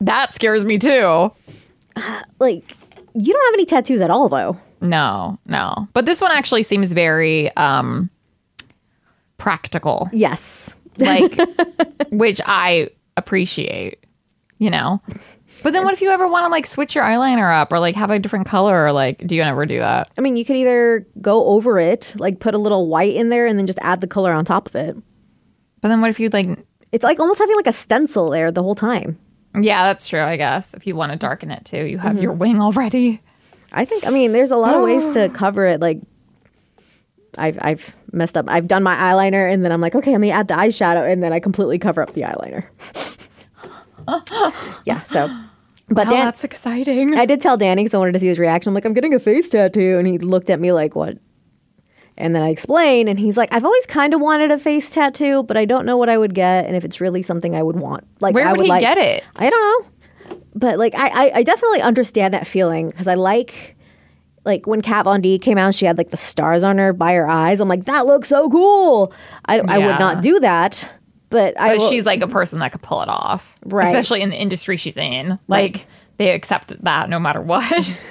[0.00, 1.32] that scares me too.
[2.38, 2.76] Like
[3.14, 4.58] you don't have any tattoos at all, though.
[4.80, 5.88] No, no.
[5.92, 8.10] But this one actually seems very um
[9.38, 10.08] practical.
[10.12, 10.74] Yes.
[10.98, 11.38] Like
[12.10, 14.04] which I appreciate,
[14.58, 15.00] you know.
[15.62, 17.94] But then what if you ever want to like switch your eyeliner up or like
[17.96, 20.10] have a different color or like do you ever do that?
[20.16, 23.46] I mean, you could either go over it, like put a little white in there,
[23.46, 24.96] and then just add the color on top of it.
[25.80, 26.48] But then what if you like
[26.92, 29.18] It's like almost having like a stencil there the whole time.
[29.58, 30.74] Yeah, that's true, I guess.
[30.74, 32.22] If you want to darken it too, you have Mm-hmm.
[32.22, 33.20] your wing already.
[33.72, 34.06] I think.
[34.06, 35.80] I mean, there's a lot of ways to cover it.
[35.80, 36.00] Like,
[37.38, 38.46] I've I've messed up.
[38.48, 41.22] I've done my eyeliner, and then I'm like, okay, let me add the eyeshadow, and
[41.22, 42.64] then I completely cover up the eyeliner.
[44.84, 45.02] yeah.
[45.02, 45.28] So,
[45.88, 47.14] but Oh, Dan, that's exciting.
[47.16, 48.70] I did tell Danny because I wanted to see his reaction.
[48.70, 51.18] I'm like, I'm getting a face tattoo, and he looked at me like, what?
[52.16, 55.42] And then I explained, and he's like, I've always kind of wanted a face tattoo,
[55.44, 57.76] but I don't know what I would get, and if it's really something I would
[57.76, 58.04] want.
[58.20, 59.24] Like, Where I would would he like, get it?
[59.38, 59.90] I don't know,
[60.54, 63.76] but like, I I, I definitely understand that feeling because I like.
[64.42, 67.12] Like when Kat Von D came out, she had like the stars on her by
[67.12, 67.60] her eyes.
[67.60, 69.12] I'm like, that looks so cool.
[69.44, 70.90] I, I would not do that,
[71.28, 71.76] but I.
[71.76, 73.54] Will- she's like a person that could pull it off.
[73.66, 73.86] Right.
[73.86, 75.38] Especially in the industry she's in.
[75.46, 75.86] Like
[76.16, 77.70] they accept that no matter what.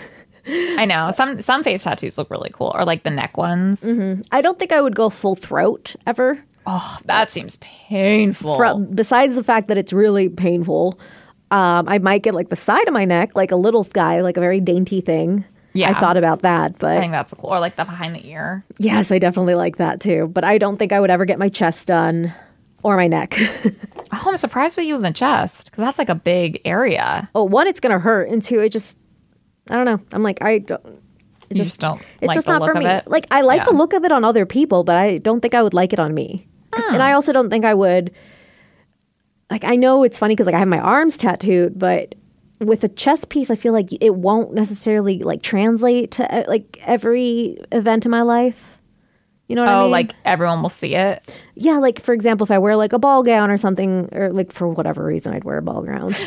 [0.48, 1.10] I know.
[1.10, 2.72] Some some face tattoos look really cool.
[2.76, 3.84] Or like the neck ones.
[3.84, 4.22] Mm-hmm.
[4.32, 6.44] I don't think I would go full throat ever.
[6.68, 8.56] Oh, that seems painful.
[8.56, 11.00] Fro- besides the fact that it's really painful,
[11.52, 14.38] um, I might get like the side of my neck, like a little guy, like
[14.38, 15.46] a very dainty thing.
[15.74, 15.92] Yeah.
[15.92, 17.52] I thought about that, but I think that's cool.
[17.52, 18.66] Or like the behind the ear.
[18.80, 20.28] yes, I definitely like that too.
[20.28, 22.34] But I don't think I would ever get my chest done
[22.84, 23.38] or my neck.
[24.12, 25.66] Oh, I'm surprised with you in the chest.
[25.66, 27.30] Because that's like a big area.
[27.36, 28.98] oh, one, it's gonna hurt, and two, it just,
[29.70, 30.00] I don't know.
[30.12, 30.84] I'm like, I don't.
[31.52, 32.88] You just don't It's like just not for me.
[32.88, 33.08] it?
[33.08, 35.62] Like I like the look of it on other people, but I don't think I
[35.62, 36.48] would like it on me.
[36.74, 38.12] And I also don't think I would.
[39.50, 42.16] Like I know it's funny because like I have my arms tattooed, but
[42.60, 46.78] with a chest piece, I feel like it won't necessarily like translate to uh, like
[46.82, 48.80] every event in my life.
[49.48, 49.86] You know what I mean?
[49.88, 51.28] Oh, like everyone will see it.
[51.56, 54.52] yeah, like for example, if I wear like a ball gown or something, or like
[54.52, 56.14] for whatever reason I'd wear a ball gown.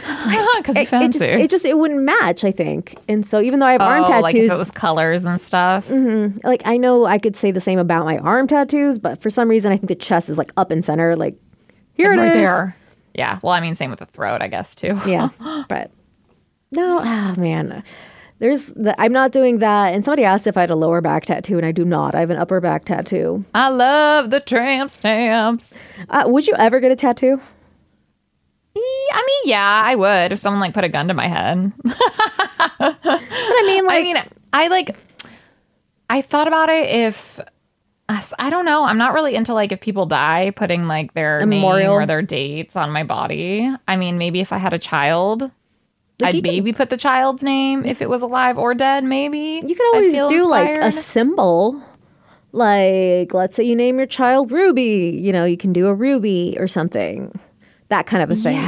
[0.63, 2.97] Because you it, it just it just it wouldn't match, I think.
[3.09, 5.41] And so even though I have arm oh, tattoos, like if it was colors and
[5.41, 5.91] stuff.
[6.45, 9.49] like I know I could say the same about my arm tattoos, but for some
[9.49, 11.17] reason I think the chest is like up and center.
[11.17, 11.35] Like
[11.95, 12.35] here it right is.
[12.35, 12.77] there.
[13.15, 13.39] Yeah.
[13.43, 14.99] Well, I mean, same with the throat, I guess, too.
[15.07, 15.29] Yeah,
[15.69, 15.91] but
[16.71, 17.83] no, ah, man.
[18.39, 19.95] There's the, I'm not doing that.
[19.95, 22.17] And somebody asked if I had a lower back tattoo, and I do not.
[22.17, 23.45] I have an upper back tattoo.
[23.55, 25.73] I love the tramp stamps.
[26.09, 27.41] Uh, would you ever get a tattoo?
[28.75, 31.73] I mean, yeah, I would if someone like put a gun to my head.
[32.79, 34.17] But I mean, like, I mean,
[34.53, 34.97] I like,
[36.11, 37.39] I thought about it if,
[38.09, 38.85] I don't know.
[38.85, 41.95] I'm not really into like if people die putting like their name memorial.
[41.95, 43.71] or their dates on my body.
[43.89, 45.51] I mean, maybe if I had a child,
[46.23, 49.03] I'd you can- maybe put the child's name if it was alive or dead.
[49.05, 51.83] Maybe you could always do like a symbol.
[52.53, 55.19] Like, let's say you name your child Ruby.
[55.19, 57.33] You know, you can do a ruby or something.
[57.89, 58.59] That kind of a thing.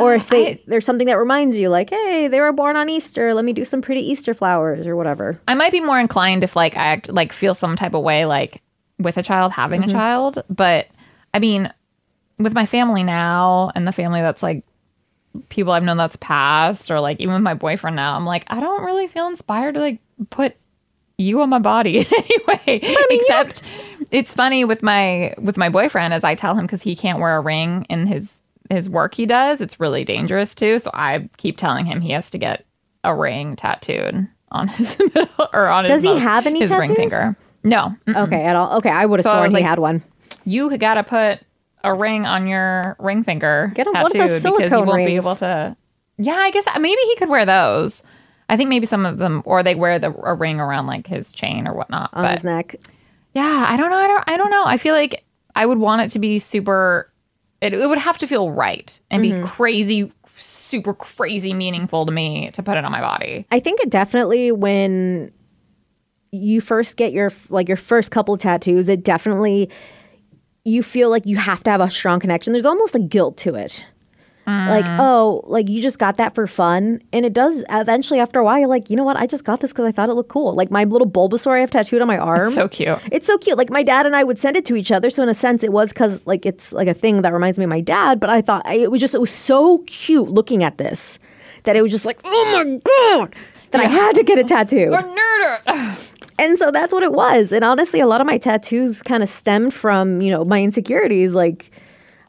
[0.00, 2.88] or if they, I- there's something that reminds you, like, hey, they were born on
[2.88, 3.34] Easter.
[3.34, 5.40] Let me do some pretty Easter flowers or whatever.
[5.48, 8.26] I might be more inclined if like I act, like feel some type of way
[8.26, 8.62] like
[9.02, 9.90] with a child having Mm-hmm.
[9.90, 10.88] a child, but
[11.34, 11.72] I mean
[12.38, 14.64] with my family now and the family that's like
[15.48, 18.60] people I've known that's passed or like even with my boyfriend now, I'm like I
[18.60, 19.98] don't really feel inspired to like
[20.30, 20.56] put
[21.18, 22.80] you on my body anyway.
[23.10, 23.62] Except
[24.10, 27.36] it's funny with my with my boyfriend as I tell him because he can't wear
[27.36, 29.60] a ring in his his work he does.
[29.60, 30.78] It's really dangerous too.
[30.78, 32.64] So I keep telling him he has to get
[33.04, 36.70] a ring tattooed on his middle or on Does his he most- have any his
[36.72, 37.36] ring finger.
[37.64, 38.24] No, Mm.
[38.26, 38.76] Okay, at all.
[38.78, 40.02] Okay, I would have So I sworn was he like- had one.
[40.44, 41.40] you got to put
[41.84, 44.86] a ring on your ring finger Get a- one of tattooed those because you silicone
[44.86, 45.24] won't be rings.
[45.24, 45.76] able to.
[46.18, 48.02] Yeah, I guess maybe he could wear those.
[48.48, 51.32] I think maybe some of them, or they wear the a ring around like his
[51.32, 52.10] chain or whatnot.
[52.12, 52.76] on but his neck.
[53.34, 53.96] yeah, I don't know.
[53.96, 54.24] I don't.
[54.26, 54.64] I don't know.
[54.66, 55.24] I feel like
[55.56, 57.10] I would want it to be super.
[57.60, 59.40] It, it would have to feel right and Mm-hmm.
[59.42, 63.46] be crazy, super crazy meaningful to me to put it on my body.
[63.50, 65.30] I think it definitely when
[66.32, 69.68] you first get your like your first couple tattoos, it definitely
[70.64, 72.52] you feel like you have to have a strong connection.
[72.52, 73.84] There's almost a guilt to it.
[74.44, 74.96] Like, Mm.
[74.98, 77.00] oh, like you just got that for fun.
[77.12, 79.16] And it does eventually after a while, you're like, you know what?
[79.16, 80.52] I just got this because I thought it looked cool.
[80.54, 82.50] Like my little Bulbasaur I have tattooed on my arm.
[82.50, 82.98] So cute.
[83.12, 83.56] It's so cute.
[83.56, 85.10] Like my dad and I would send it to each other.
[85.10, 87.64] So in a sense, it was because like it's like a thing that reminds me
[87.64, 88.18] of my dad.
[88.18, 91.20] But I thought it was just it was so cute looking at this
[91.62, 92.80] that it was just like oh my
[93.20, 93.36] god
[93.70, 94.90] that I had to get a tattoo.
[94.90, 96.11] Nerd.
[96.42, 97.52] And so that's what it was.
[97.52, 101.34] And honestly, a lot of my tattoos kind of stemmed from you know my insecurities.
[101.34, 101.70] Like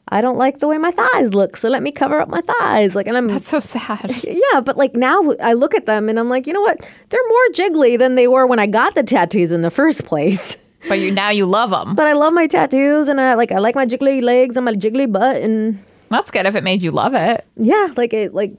[0.08, 2.94] I don't like the way my thighs look, so let me cover up my thighs.
[2.94, 4.14] Like and I'm That's so sad.
[4.24, 6.78] yeah, but like now I look at them and I'm like, you know what?
[7.08, 10.56] They're more jiggly than they were when I got the tattoos in the first place.
[10.86, 11.94] But you now you love them.
[11.94, 14.74] But I love my tattoos and I like I like my jiggly legs and my
[14.74, 17.42] jiggly butt and That's good if it made you love it.
[17.56, 18.52] yeah, like it like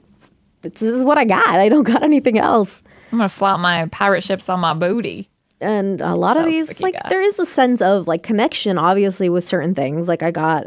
[0.63, 1.48] this is what I got.
[1.48, 2.82] I don't got anything else.
[3.12, 5.30] I'm gonna flaunt my pirate ships on my booty.
[5.62, 7.10] And a lot of these like got?
[7.10, 10.08] there is a sense of like connection obviously with certain things.
[10.08, 10.65] Like I got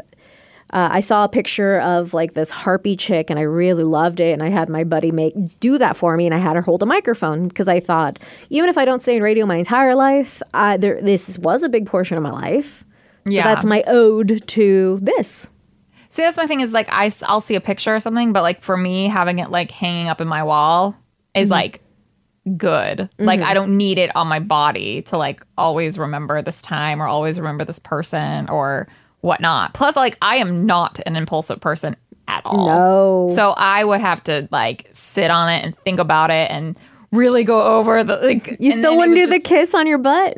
[0.71, 4.33] uh, I saw a picture of like this harpy chick and I really loved it
[4.33, 6.83] and I had my buddy make do that for me and I had her hold
[6.83, 10.41] a microphone because I thought even if I don't stay in radio my entire life,
[10.53, 12.83] uh, there this was a big portion of my life.
[13.25, 13.43] So Yeah.
[13.43, 15.47] that's my ode to this.
[16.09, 18.61] See, that's my thing is like I, will see a picture or something, but like
[18.63, 20.95] for me, having it like hanging up in my wall
[21.35, 21.51] is Mm-hmm.
[21.53, 21.81] like
[22.57, 23.09] good.
[23.17, 23.53] Like I mm-hmm.
[23.53, 27.65] don't need it on my body to like always remember this time or always remember
[27.65, 28.87] this person or
[29.21, 29.73] whatnot.
[29.73, 31.95] Plus, like I am not an impulsive person
[32.27, 33.27] at all.
[33.27, 33.33] No.
[33.33, 36.77] So I would have to like sit on it and think about it and
[37.11, 38.57] really go over the like.
[38.59, 40.37] You still wouldn't do the kiss on your butt?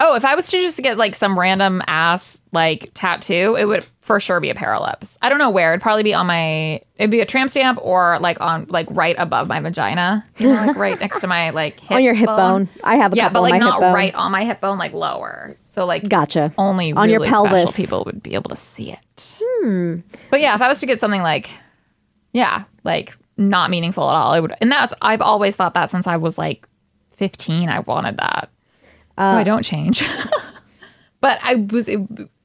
[0.00, 3.84] Oh, if I was to just get like some random ass like tattoo, it would
[4.08, 5.16] for sure be a paralips.
[5.22, 5.72] I don't know where.
[5.72, 6.80] It'd probably be on my.
[6.96, 10.54] It'd be a tramp stamp or like on like right above my vagina, you know,
[10.66, 12.68] like right next to my like hip on your hip bone.
[12.82, 13.94] I have a Yeah, but like not bone.
[13.94, 15.56] right on my hip bone, like lower.
[15.66, 16.52] So like Gotcha.
[16.58, 17.76] only On your really special pelvis.
[17.76, 19.34] people would be able to see it.
[19.40, 19.98] Hmm.
[20.30, 21.48] But yeah, if I was to get something like,
[22.32, 24.54] yeah, like not meaningful at all, it would.
[24.60, 26.66] And that's I've always thought that since I was like
[27.12, 28.50] fifteen, I wanted that.
[29.18, 30.02] So Uh, I don't change.
[31.20, 31.88] but I was.
[31.88, 32.00] It,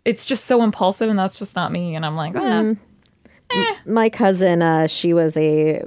[0.05, 1.95] it's just so impulsive, and that's just not me.
[1.95, 3.75] And I'm like, eh.
[3.85, 5.81] my cousin, uh, she was a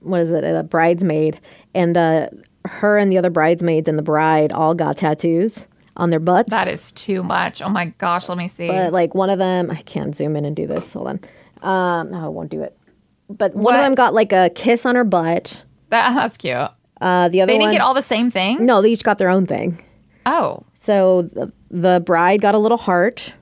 [0.00, 1.40] what is it, a bridesmaid,
[1.74, 2.28] and uh,
[2.64, 6.50] her and the other bridesmaids and the bride all got tattoos on their butts.
[6.50, 7.60] that is too much.
[7.62, 8.66] Oh my gosh, let me see.
[8.66, 10.92] but like one of them, I can't zoom in and do this.
[10.94, 11.20] Hold on,
[11.62, 12.76] um, no, I won't do it.
[13.28, 13.74] But one What?
[13.76, 15.62] of them got like a kiss on her butt.
[15.90, 16.56] that, that's cute.
[17.00, 18.64] Uh, the other They didn't one, get all the same thing.
[18.64, 19.82] no, they each got their own thing.
[20.26, 23.32] Oh, So the, the bride got a little heart,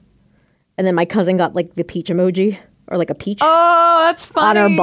[0.81, 2.57] and then my cousin got like the peach emoji
[2.89, 3.41] or like a peach.
[3.43, 4.59] oh, that's funny.
[4.61, 4.77] On her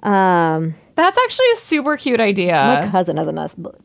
[0.00, 0.10] butt.
[0.10, 2.80] Um, That's actually a super cute idea.
[2.80, 3.78] my cousin has a nice butt,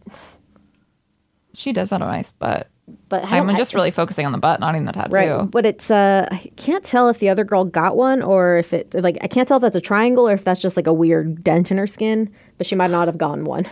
[1.53, 2.69] she does have a nice butt.
[3.09, 5.13] but I I'm just really focusing on the butt, not even the tattoo.
[5.13, 8.71] Right, but it's uh, I can't tell if the other girl got one or if
[8.71, 10.93] it like I can't tell if that's a triangle or if that's just like a
[10.93, 12.31] weird dent in her skin.
[12.57, 13.67] But she might not have gotten one.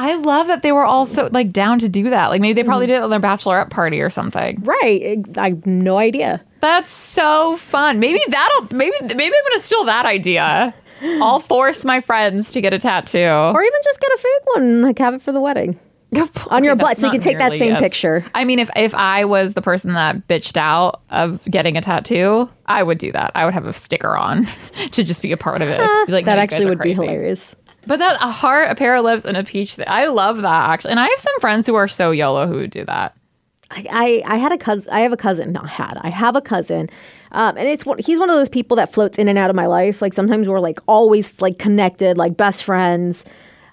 [0.00, 2.28] I love that they were all so like down to do that.
[2.28, 2.94] Like maybe they probably mm-hmm.
[2.94, 4.62] did it on their bachelorette party or something.
[4.62, 6.42] Right, I have no idea.
[6.60, 8.00] That's so fun.
[8.00, 10.74] Maybe that'll maybe maybe I'm gonna steal that idea.
[11.02, 13.18] I'll force my friends to get a tattoo.
[13.18, 15.78] Or even just get a fake one, and, like have it for the wedding.
[16.50, 18.24] on your butt, so you can take that same as- picture.
[18.34, 22.48] I mean, if if I was the person that bitched out of getting a tattoo,
[22.66, 23.32] I would do that.
[23.34, 24.44] I would have a sticker on
[24.92, 25.78] to just be a part of it.
[26.06, 27.54] Be like, that "No, actually would be hilarious.
[27.86, 29.76] But that a heart, a pair of lips, and a peach.
[29.76, 30.92] Thing, I love that actually.
[30.92, 33.16] And I have some friends who are so YOLO who do that.
[33.70, 33.86] I,
[34.26, 34.92] I, I had a cousin.
[34.92, 35.52] I have a cousin.
[35.52, 35.96] Not had.
[36.00, 36.90] I have a cousin,
[37.32, 37.84] um, and it's.
[38.04, 40.02] He's one of those people that floats in and out of my life.
[40.02, 43.24] Like sometimes we're like always like connected, like best friends.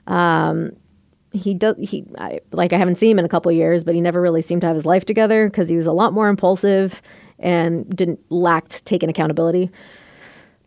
[0.05, 0.71] Um,
[1.33, 1.75] he does.
[1.79, 4.41] He I, like I haven't seen him in a couple years, but he never really
[4.41, 7.01] seemed to have his life together because he was a lot more impulsive
[7.39, 9.71] and didn't lacked taking accountability.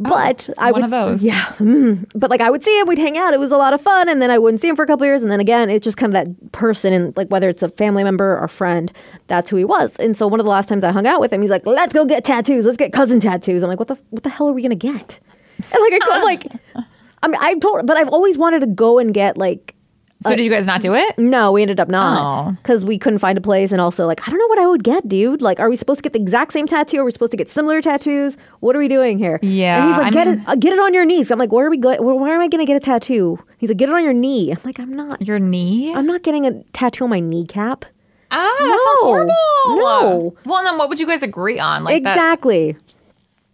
[0.02, 1.22] But I one would of those.
[1.22, 1.44] yeah.
[1.58, 2.06] mm.
[2.14, 3.34] But like I would see him, we'd hang out.
[3.34, 5.04] It was a lot of fun, and then I wouldn't see him for a couple
[5.06, 7.68] years, and then again, it's just kind of that person, and like whether it's a
[7.68, 8.90] family member or friend,
[9.26, 9.96] that's who he was.
[9.98, 11.92] And so one of the last times I hung out with him, he's like, "Let's
[11.92, 12.64] go get tattoos.
[12.64, 15.20] Let's get cousin tattoos." I'm like, "What the what the hell are we gonna get?"
[15.58, 16.46] And like I'm like,
[17.22, 19.74] I mean, I told, but I've always wanted to go and get like
[20.22, 21.18] So did you guys not do it?
[21.18, 22.52] no, we ended up not Oh.
[22.62, 24.84] because we couldn't find a place, and also like I don't know what I would
[24.84, 25.40] get, dude.
[25.40, 26.98] Like, are we supposed to get the exact same tattoo?
[27.00, 28.36] Are we supposed to get similar tattoos?
[28.60, 29.38] What are we doing here?
[29.42, 31.30] Yeah, and he's like, I get mean- it, uh, get it on your knees.
[31.30, 32.02] I'm like, where are we going?
[32.04, 33.38] Where, where am I going to get a tattoo?
[33.58, 34.50] He's like, get it on your knee.
[34.50, 35.26] I'm like, I'm not.
[35.26, 35.94] Your knee?
[35.94, 37.86] I'm not getting a tattoo on my kneecap.
[38.30, 39.06] ah, that sounds No.
[39.08, 39.34] horrible.
[39.68, 40.34] No.
[40.44, 41.82] Well, then what would you guys agree on?
[41.82, 42.76] Like that- exactly.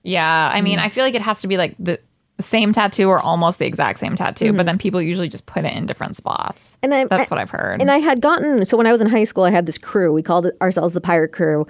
[0.02, 0.64] Yeah, I Mm.
[0.64, 1.98] mean, I feel like it has to be like the
[2.36, 4.56] the same tattoo or almost the exact same tattoo, Mm-hmm.
[4.56, 6.76] but then people usually just put it in different spots.
[6.82, 7.80] And I, That's I- what I've heard.
[7.80, 10.12] And I had gotten so when I was in high school, I had this crew.
[10.12, 11.66] We called ourselves the Pirate Crew,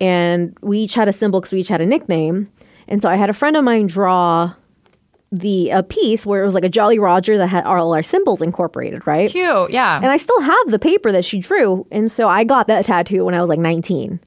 [0.00, 2.50] and we each had a symbol because we each had a nickname.
[2.88, 4.52] And so I had a friend of mine draw
[5.32, 8.42] the a piece where it was like a Jolly Roger that had all our symbols
[8.42, 9.30] incorporated, right?
[9.30, 9.96] Cute, yeah.
[9.96, 13.24] And I still have the paper that she drew, and so I got that tattoo
[13.24, 14.18] when I was like 19.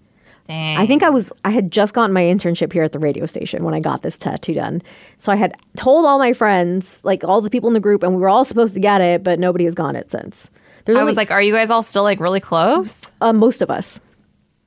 [0.48, 0.78] Dang.
[0.78, 3.64] I think I was I had just gotten my internship here at the radio station
[3.64, 4.82] when I got this tattoo done.
[5.18, 8.14] So I had told all my friends, like all the people in the group, and
[8.16, 10.50] we were all supposed to get it, but nobody has gotten it since.
[10.86, 13.10] There's I only, was like, are you guys all still like really close?
[13.22, 14.02] uh, most of us.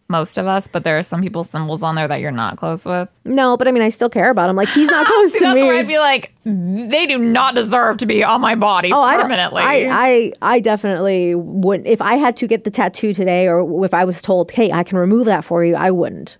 [0.09, 2.87] Most of us, but there are some people's symbols on there that you're not close
[2.87, 3.09] with.
[3.25, 4.55] No, but I mean, I still care about him.
[4.55, 5.61] Like he's not close See, to that's me.
[5.62, 9.03] That's where I'd be like, they do not deserve to be on my body Oh,
[9.21, 9.62] permanently.
[9.64, 11.88] I, I, I definitely wouldn't.
[11.88, 14.85] If I had to get the tattoo today, or if I was told, "Hey, I
[14.85, 16.37] can remove that for you," I wouldn't.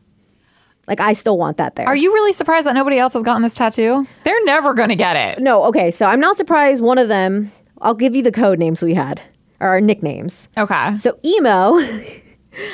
[0.87, 1.89] Like, I still want that there.
[1.89, 4.07] are you really surprised that nobody else has gotten this tattoo?
[4.23, 5.43] They're never going to get it.
[5.43, 5.65] No.
[5.65, 5.91] Okay.
[5.91, 6.81] So I'm not surprised.
[6.81, 7.51] One of them.
[7.83, 9.21] I'll give you the code names we had,
[9.59, 10.49] or our nicknames.
[10.57, 10.97] Okay.
[10.99, 11.81] So emo,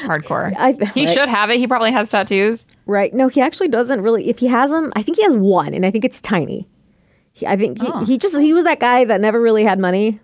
[0.05, 0.55] Hardcore.
[0.57, 1.13] I- he right.
[1.15, 1.59] should have it.
[1.59, 2.67] He probably has tattoos.
[2.87, 3.13] right?
[3.13, 4.29] No, he actually doesn't really.
[4.29, 6.69] If he has them, I think he has one, and I think it's tiny.
[7.33, 8.05] He, I think he, Oh.
[8.05, 10.21] he just he was that guy that never really had money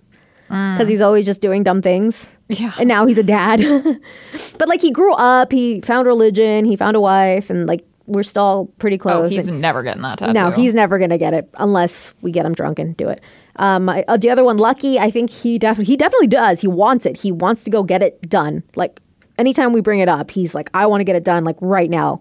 [0.48, 2.24] because he's always just doing dumb things.
[2.50, 2.60] Mm.
[2.60, 2.72] Yeah.
[2.78, 3.60] and now he's a dad.
[4.58, 8.22] but like he grew up, he found religion, he found a wife, and like we're
[8.22, 9.30] still pretty Oh, close.
[9.30, 10.32] he's And- never getting that tattoo.
[10.32, 13.20] no, he's never gonna get it unless we get him drunk and do it.
[13.56, 16.60] Um, I, uh, the other one, Lucky, I think he definitely he definitely does.
[16.60, 17.18] He wants it.
[17.18, 18.62] He wants to go get it done.
[18.76, 19.00] Like
[19.38, 21.88] anytime we bring it up, he's like, I want to get it done like right
[21.90, 22.20] now.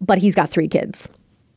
[0.00, 1.08] But he's got three kids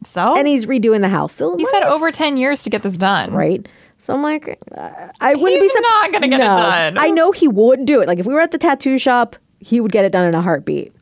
[0.06, 1.34] so and he's redoing the house.
[1.34, 3.34] So he's had over 10 years to get this done.
[3.34, 3.68] right.
[4.00, 5.84] So I'm like, uh, I wouldn't He's be surprised.
[5.92, 6.98] not gonna get it done.
[7.00, 8.08] I know he would do it.
[8.08, 10.42] Like if we were at the tattoo shop, he would get it done in a
[10.42, 10.94] heartbeat.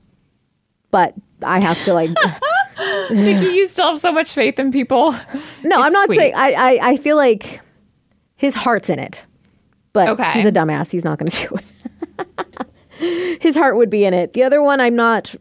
[0.92, 2.10] But I have to like.
[3.10, 5.12] Vicky, you still have so much faith in people.
[5.64, 6.18] No, I'm not sweet.
[6.18, 6.34] saying.
[6.36, 7.60] I, I I feel like
[8.38, 9.26] his heart's in it,
[9.94, 10.32] but Okay.
[10.32, 10.90] he's a dumbass.
[10.92, 11.66] He's not going to do it.
[13.00, 14.34] His heart would be in it.
[14.34, 15.36] The other one, I'm not.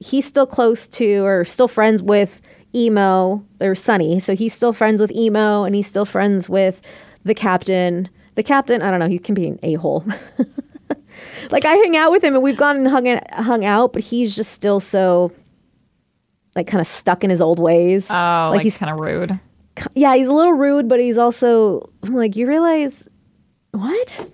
[0.00, 2.40] He's still close to or still friends with
[2.74, 6.80] emo or Sunny, so he's still friends with emo, and he's still friends with
[7.24, 8.08] the captain.
[8.34, 9.08] The captain, I don't know.
[9.08, 10.04] He can be an a hole.
[11.50, 14.34] like I hang out with him, and we've gone and hung hung out, but he's
[14.36, 15.32] just still so.
[16.54, 18.10] Like kind of stuck in his old ways.
[18.10, 19.38] Oh, like, he's kind of rude.
[19.94, 23.06] yeah, he's a little rude, but he's also I'm like, you realize
[23.72, 24.30] what?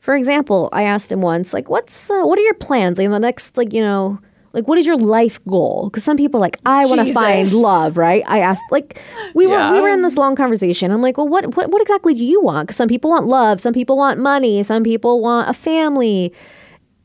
[0.00, 2.98] For example, I asked him once, like, what's uh, what are your plans?
[2.98, 4.18] Like, in the next, like, you know,
[4.52, 5.88] like, what is your life goal?
[5.90, 8.24] Because some people are like, I want to find love, right?
[8.26, 9.00] I asked, like,
[9.34, 10.90] we were we were in this long conversation.
[10.90, 12.66] I'm like, well, what what what exactly do you want?
[12.68, 16.32] Because some people want love, some people want money, some people want a family.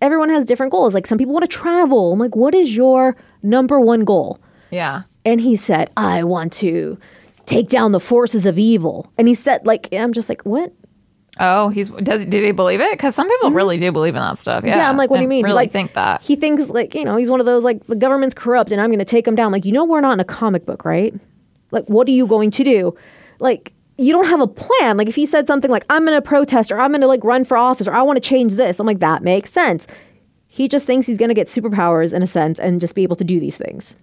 [0.01, 0.93] Everyone has different goals.
[0.93, 2.13] Like, some people want to travel.
[2.13, 4.39] I'm like, what is your number one goal?
[4.71, 5.03] Yeah.
[5.23, 6.97] and he said, "I want to
[7.45, 10.71] take down the forces of evil." And he said, "Like I'm just like what?"
[11.39, 12.91] Oh, he's does did he believe it?
[12.91, 14.63] Because some people really do believe in that stuff.
[14.63, 14.71] Yeah.
[14.71, 14.79] Mm-hmm.
[14.79, 15.43] Yeah, I'm like, what do you mean?
[15.43, 16.21] Really like, think that?
[16.21, 18.89] he thinks like you know he's one of those like the government's corrupt and I'm
[18.89, 19.51] going to take him down.
[19.51, 21.13] Like you know we're not in a comic book, right?
[21.71, 22.95] Like what are you going to do?
[23.39, 24.97] Like you don't have a plan.
[24.97, 27.23] Like if he said something like I'm going to protest or I'm going to like
[27.23, 29.87] run for office or I want to change this, I'm like that makes sense.
[30.47, 33.17] He just thinks he's going to get superpowers in a sense and just be able
[33.17, 33.93] to do these things.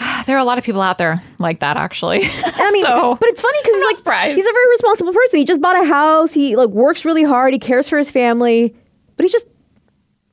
[0.26, 2.20] There are a lot of people out there like that, actually.
[2.22, 4.36] I mean, so, but it's funny because he's like surprised.
[4.36, 5.38] he's a very responsible person.
[5.38, 6.34] He just bought a house.
[6.34, 7.52] He like works really hard.
[7.52, 8.74] He cares for his family,
[9.16, 9.46] but he's just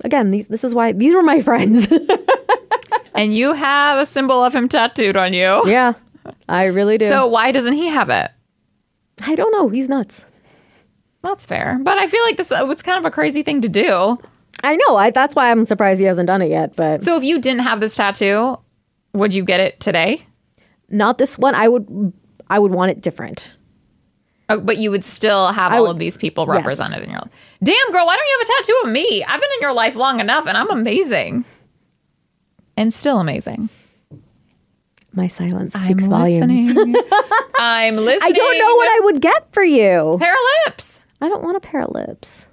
[0.03, 0.32] again.
[0.32, 1.88] These, this is why these were my friends.
[3.15, 5.63] and you have a symbol of him tattooed on you.
[5.65, 5.93] yeah,
[6.47, 7.08] I really do.
[7.08, 8.29] So why doesn't he have it?
[9.21, 9.69] I don't know.
[9.69, 10.25] He's nuts.
[11.23, 13.69] That's fair, but I feel like this uh, it's kind of a crazy thing to
[13.69, 14.19] do.
[14.63, 14.96] I know.
[14.98, 16.75] I, that's why I'm surprised he hasn't done it yet.
[16.75, 18.58] But So if you didn't have this tattoo,
[19.17, 20.23] would you get it today?
[20.89, 21.53] not this one.
[21.53, 22.13] I would.
[22.49, 23.51] I would want it different.
[24.49, 26.55] Oh, but you would still have I all would- of these people yes.
[26.55, 27.31] represented in your life.
[27.61, 29.23] Damn, girl, why don't you have a tattoo of me?
[29.25, 31.43] I've been in your life long enough and I'm amazing.
[32.77, 33.67] And still amazing.
[35.11, 36.39] My silence I'm speaks volumes.
[36.73, 36.95] listening.
[37.59, 38.21] I'm listening.
[38.23, 40.15] I don't know what I would get for you.
[40.21, 41.01] Pair of lips.
[41.19, 42.45] I don't want a pair of lips.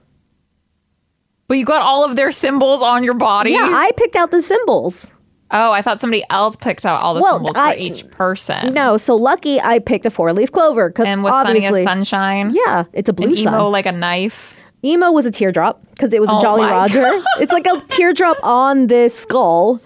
[1.46, 3.50] But you got all of their symbols on your body.
[3.52, 5.10] Yeah, I picked out the symbols.
[5.54, 8.74] Oh, I thought somebody else picked out all the Well, symbols I- for each person.
[8.74, 11.84] No, so lucky I picked a four leaf clover because And was sunny obviously, as
[11.86, 12.50] sunshine.
[12.52, 13.72] yeah, it's a blue And emo sun.
[13.72, 14.54] like a knife.
[14.84, 17.10] Emo was a teardrop because it was a Oh Jolly my Roger.
[17.40, 19.80] it's like a teardrop on this skull.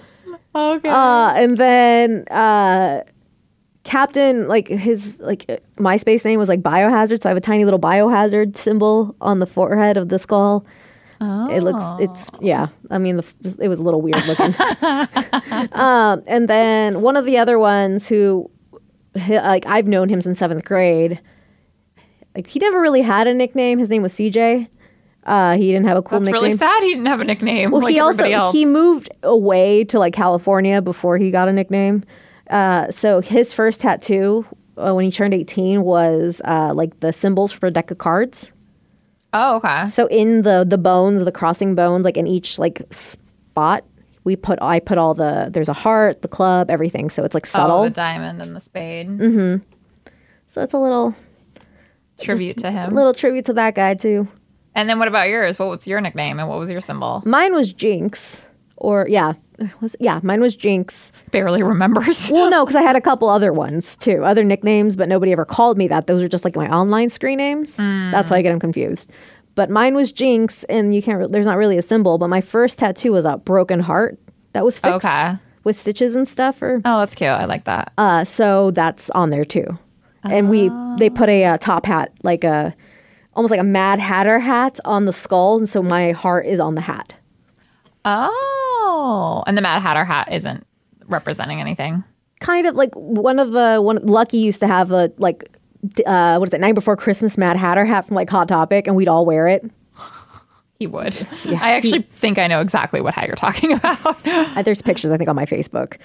[0.55, 0.89] Okay.
[0.89, 3.03] Uh, and then uh,
[3.85, 5.47] Captain, like his like
[5.79, 9.47] MySpace name was like Biohazard, so I have a tiny little biohazard symbol on the
[9.47, 10.67] forehead of the skull.
[11.21, 12.69] It looks, it's yeah.
[12.91, 13.25] I mean, the,
[13.61, 14.55] it was a little weird looking.
[15.73, 18.51] um, and then one of the other ones who,
[19.29, 21.21] like, I've known him since seventh grade.
[22.35, 23.79] Like, he never really had a nickname.
[23.79, 24.69] His name was CJ.
[25.25, 26.43] Uh, he didn't have a cool That's nickname.
[26.43, 26.83] really sad.
[26.83, 28.55] He didn't have a nickname Well, like he also else.
[28.55, 32.03] he moved away to like California before he got a nickname.
[32.49, 34.47] Uh, so his first tattoo
[34.79, 38.53] uh, when he turned 18 was uh, like the symbols for a deck of cards.
[39.33, 39.87] Oh, okay.
[39.87, 43.85] So in the the bones, the crossing bones, like in each like spot,
[44.25, 47.11] we put I put all the there's a heart, the club, everything.
[47.11, 47.83] So it's like Oh, subtle.
[47.85, 49.09] the diamond and the spade.
[49.09, 49.63] Mm-hmm.
[50.49, 51.15] So it's a little
[52.21, 52.93] Tribute to him.
[52.93, 54.27] A little tribute to that guy too.
[54.75, 55.59] And then what about yours?
[55.59, 57.23] What was your nickname and what was your symbol?
[57.25, 58.43] Mine was Jinx,
[58.81, 59.35] or yeah,
[59.81, 61.13] was yeah, mine was Jinx.
[61.33, 62.31] Barely remembers.
[62.31, 65.45] Well, no, because I had a couple other ones too, other nicknames, but nobody ever
[65.45, 66.07] called me that.
[66.07, 67.77] Those are just like my online screen names.
[67.77, 69.11] That's why I get them confused.
[69.55, 71.19] But mine was Jinx, and you can't.
[71.19, 72.17] Re- there's not really a symbol.
[72.19, 74.19] But my first tattoo was a broken heart
[74.53, 75.35] that was fixed Okay.
[75.65, 76.63] with stitches and stuff.
[76.63, 77.31] Or Oh, that's cute.
[77.31, 77.93] I like that.
[77.99, 79.77] uh, so that's on there too.
[80.25, 82.75] And we they put a uh, top hat, like a
[83.35, 86.75] almost like a Mad Hatter hat, on the skull, and so my heart is on
[86.77, 87.15] the hat.
[88.05, 88.68] Oh,
[89.47, 90.67] and the Mad Hatter hat isn't
[91.07, 92.05] representing anything.
[92.41, 95.51] kind of like one of the one Lucky used to have a like
[96.07, 98.95] uh what is it night before Christmas Mad Hatter hat from like Hot Topic and
[98.97, 99.65] we'd all wear it.
[100.79, 101.27] He would.
[101.61, 104.23] I actually think I know exactly what hat you're talking about.
[104.65, 105.97] There's pictures I think on my Facebook.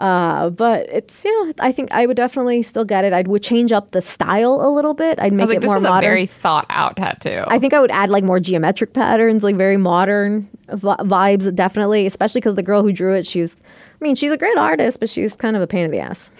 [0.00, 3.12] Uh, but it's yeah, I think I would definitely still get it.
[3.12, 5.20] I would change up the style a little bit.
[5.20, 5.98] I'd make like, it this more is modern.
[5.98, 7.44] a very thought out tattoo.
[7.48, 12.06] I think I would add like more geometric patterns, like very modern vi- vibes, definitely.
[12.06, 13.62] Especially because the girl who drew it, she was,
[14.00, 15.98] I mean, she's a great artist, but she was kind of a pain in the
[15.98, 16.30] ass.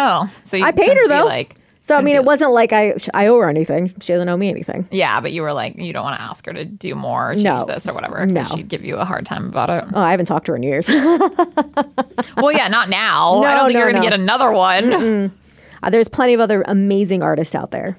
[0.00, 1.26] oh, so you I paid her though.
[1.26, 1.54] Like,
[1.86, 3.88] so I mean, it wasn't like I I owe her anything.
[4.00, 4.88] She doesn't owe me anything.
[4.90, 7.34] Yeah, but you were like, you don't want to ask her to do more, or
[7.34, 7.64] change No.
[7.64, 8.26] this or whatever.
[8.26, 8.42] No.
[8.44, 9.84] she'd give you a hard time about it.
[9.94, 10.88] Oh, I haven't talked to her in years.
[12.36, 13.36] well, yeah, not now.
[13.36, 14.10] I No, don't think no, you're gonna no.
[14.10, 15.32] get another one.
[15.82, 17.98] Uh, there's plenty of other amazing artists out there.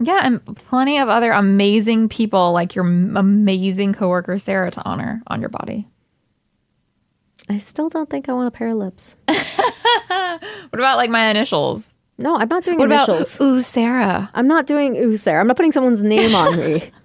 [0.00, 5.20] Yeah, and plenty of other amazing people like your m- amazing coworker Sara to honor
[5.26, 5.88] on your body.
[7.50, 9.16] I still don't think I want a pair of lips.
[10.70, 11.94] What about like my initials?
[12.18, 13.36] No, I'm not doing What initials.
[13.36, 14.28] about ooh Sara?
[14.34, 15.40] I'm not doing ooh, Sara.
[15.40, 16.90] I'm not putting someone's name on me.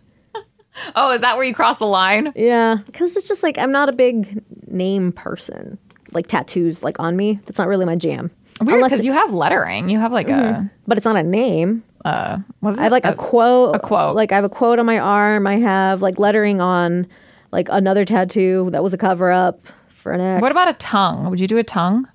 [0.95, 2.33] Oh, is that where you cross the line?
[2.35, 5.77] yeah, because it's just like I'm not a big name person.
[6.13, 7.39] Like tattoos, like on me.
[7.45, 8.31] That's not really my jam.
[8.59, 9.89] Weird because it- you have lettering.
[9.89, 11.83] You have like a But it's not a name.
[12.05, 13.75] uh, was I have like a quote.
[13.75, 14.15] a quote.
[14.15, 15.45] Like I have a quote on my arm.
[15.45, 17.05] I have like lettering on
[17.51, 20.41] like another tattoo that was a cover up for an ex.
[20.41, 21.29] What about a tongue?
[21.29, 22.07] Would you do a tongue?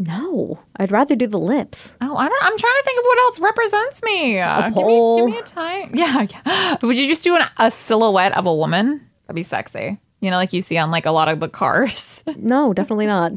[0.00, 1.92] No, I'd rather do the lips.
[2.00, 2.42] Oh, I don't.
[2.44, 4.38] I'm trying to think of what else represents me.
[4.38, 5.26] Uh, give me, pole.
[5.26, 5.90] give me a time.
[5.94, 6.76] Yeah, yeah.
[6.82, 9.04] Would you just do an, a silhouette of a woman?
[9.26, 9.98] That'd be sexy.
[10.20, 12.22] You know, like you see on like a lot of the cars.
[12.36, 13.32] No, definitely not.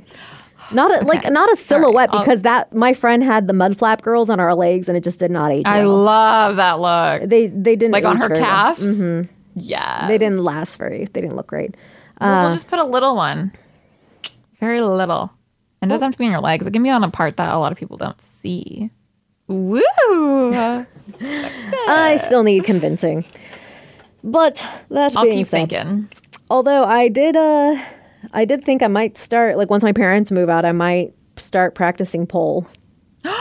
[0.72, 4.04] Not a, like not a silhouette I'll- because that my friend had the mud flap
[4.04, 5.98] girls on our legs and it just did not age I well.
[5.98, 7.28] love that look.
[7.28, 8.40] They they didn't Like on her well.
[8.40, 9.02] calves.
[9.56, 10.08] Yeah.
[10.08, 11.06] They didn't last very.
[11.06, 11.76] They didn't look great.
[12.22, 13.52] we'll just put a little one.
[14.60, 15.32] Very little.
[15.82, 16.68] And it doesn't have to be on your legs.
[16.68, 18.92] It can be on a part that a lot of people don't see.
[19.48, 19.82] Woo!
[21.22, 23.26] I still need convincing.
[24.24, 26.08] But that I'll being keep said, thinking.
[26.50, 27.82] although I did uh
[28.34, 31.74] I did think I might start like once my parents move out, I might start
[31.76, 32.68] practicing pole.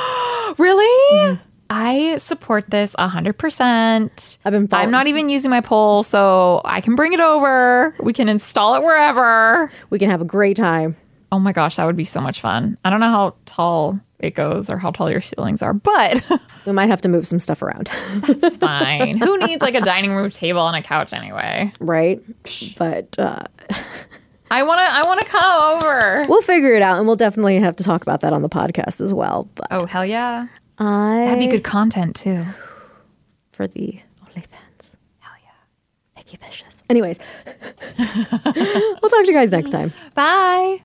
[0.58, 1.38] Really?
[1.70, 4.38] I support this 100%.
[4.44, 7.94] I've been follow- I'm not even using my pole, so I can bring it over.
[8.00, 9.70] We can install it wherever.
[9.90, 10.96] We can have a great time.
[11.32, 12.76] Oh my gosh, that would be so much fun.
[12.84, 16.24] I don't know how tall it goes or how tall your ceilings are, but
[16.66, 17.88] We might have to move some stuff around,
[18.28, 19.16] it's fine.
[19.16, 21.72] Who needs like a dining room table and a couch anyway?
[21.80, 22.20] right?
[22.76, 23.44] But uh,
[24.50, 26.24] I want to I want to come over.
[26.28, 29.00] we'll figure it out, and we'll definitely have to talk about that on the podcast
[29.00, 29.48] as well.
[29.54, 30.48] But Oh, hell yeah.
[30.78, 32.44] I That'd be good content too.
[33.50, 34.96] for the OnlyFans.
[35.20, 35.50] Hell yeah,
[36.16, 36.82] Vicky Vicious.
[36.90, 37.18] Anyways,
[37.96, 39.92] we'll talk to you guys next time.
[40.14, 40.78] Bye.